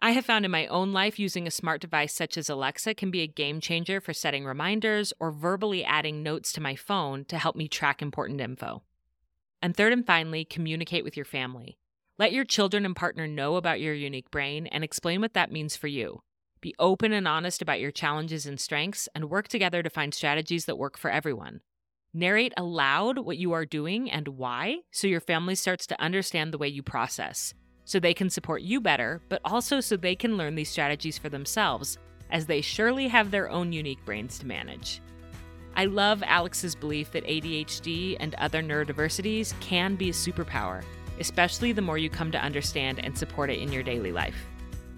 I 0.03 0.11
have 0.11 0.25
found 0.25 0.45
in 0.45 0.51
my 0.51 0.65
own 0.67 0.93
life 0.93 1.19
using 1.19 1.45
a 1.45 1.51
smart 1.51 1.79
device 1.79 2.13
such 2.15 2.35
as 2.35 2.49
Alexa 2.49 2.95
can 2.95 3.11
be 3.11 3.21
a 3.21 3.27
game 3.27 3.61
changer 3.61 4.01
for 4.01 4.13
setting 4.13 4.45
reminders 4.45 5.13
or 5.19 5.31
verbally 5.31 5.83
adding 5.83 6.23
notes 6.23 6.51
to 6.53 6.61
my 6.61 6.75
phone 6.75 7.23
to 7.25 7.37
help 7.37 7.55
me 7.55 7.67
track 7.67 8.01
important 8.01 8.41
info. 8.41 8.81
And 9.61 9.77
third 9.77 9.93
and 9.93 10.05
finally, 10.05 10.43
communicate 10.43 11.03
with 11.03 11.15
your 11.15 11.25
family. 11.25 11.77
Let 12.17 12.31
your 12.33 12.45
children 12.45 12.83
and 12.83 12.95
partner 12.95 13.27
know 13.27 13.57
about 13.57 13.79
your 13.79 13.93
unique 13.93 14.31
brain 14.31 14.65
and 14.67 14.83
explain 14.83 15.21
what 15.21 15.33
that 15.33 15.51
means 15.51 15.75
for 15.75 15.87
you. 15.87 16.21
Be 16.61 16.73
open 16.79 17.13
and 17.13 17.27
honest 17.27 17.61
about 17.61 17.79
your 17.79 17.91
challenges 17.91 18.45
and 18.45 18.59
strengths 18.59 19.07
and 19.13 19.29
work 19.29 19.47
together 19.47 19.83
to 19.83 19.89
find 19.89 20.13
strategies 20.13 20.65
that 20.65 20.77
work 20.77 20.97
for 20.97 21.11
everyone. 21.11 21.61
Narrate 22.13 22.53
aloud 22.57 23.19
what 23.19 23.37
you 23.37 23.53
are 23.53 23.63
doing 23.63 24.11
and 24.11 24.27
why 24.27 24.79
so 24.91 25.07
your 25.07 25.21
family 25.21 25.55
starts 25.55 25.87
to 25.87 26.01
understand 26.01 26.51
the 26.51 26.57
way 26.57 26.67
you 26.67 26.83
process, 26.83 27.53
so 27.85 28.01
they 28.01 28.13
can 28.13 28.29
support 28.29 28.61
you 28.63 28.81
better, 28.81 29.21
but 29.29 29.39
also 29.45 29.79
so 29.79 29.95
they 29.95 30.13
can 30.13 30.35
learn 30.35 30.55
these 30.55 30.69
strategies 30.69 31.17
for 31.17 31.29
themselves, 31.29 31.97
as 32.29 32.45
they 32.45 32.59
surely 32.59 33.07
have 33.07 33.31
their 33.31 33.49
own 33.49 33.71
unique 33.71 34.03
brains 34.03 34.37
to 34.39 34.45
manage. 34.45 34.99
I 35.77 35.85
love 35.85 36.21
Alex's 36.25 36.75
belief 36.75 37.13
that 37.13 37.23
ADHD 37.23 38.17
and 38.19 38.35
other 38.35 38.61
neurodiversities 38.61 39.57
can 39.61 39.95
be 39.95 40.09
a 40.09 40.13
superpower, 40.13 40.83
especially 41.21 41.71
the 41.71 41.81
more 41.81 41.97
you 41.97 42.09
come 42.09 42.29
to 42.33 42.43
understand 42.43 42.99
and 42.99 43.17
support 43.17 43.49
it 43.49 43.59
in 43.59 43.71
your 43.71 43.83
daily 43.83 44.11
life. 44.11 44.35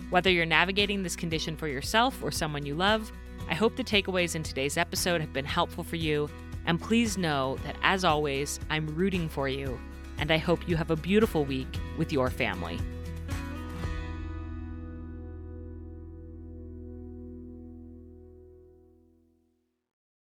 Whether 0.09 0.31
you're 0.31 0.47
navigating 0.47 1.03
this 1.03 1.15
condition 1.15 1.57
for 1.57 1.67
yourself 1.67 2.23
or 2.23 2.31
someone 2.31 2.65
you 2.65 2.73
love, 2.73 3.11
I 3.47 3.53
hope 3.53 3.75
the 3.75 3.83
takeaways 3.83 4.33
in 4.33 4.41
today's 4.41 4.77
episode 4.77 5.21
have 5.21 5.31
been 5.31 5.45
helpful 5.45 5.83
for 5.83 5.95
you. 5.95 6.27
And 6.65 6.79
please 6.79 7.17
know 7.17 7.57
that, 7.63 7.75
as 7.83 8.05
always, 8.05 8.59
I'm 8.69 8.87
rooting 8.95 9.27
for 9.27 9.47
you, 9.49 9.79
and 10.17 10.31
I 10.31 10.37
hope 10.37 10.67
you 10.67 10.75
have 10.75 10.91
a 10.91 10.95
beautiful 10.95 11.43
week 11.45 11.79
with 11.97 12.13
your 12.13 12.29
family. 12.29 12.79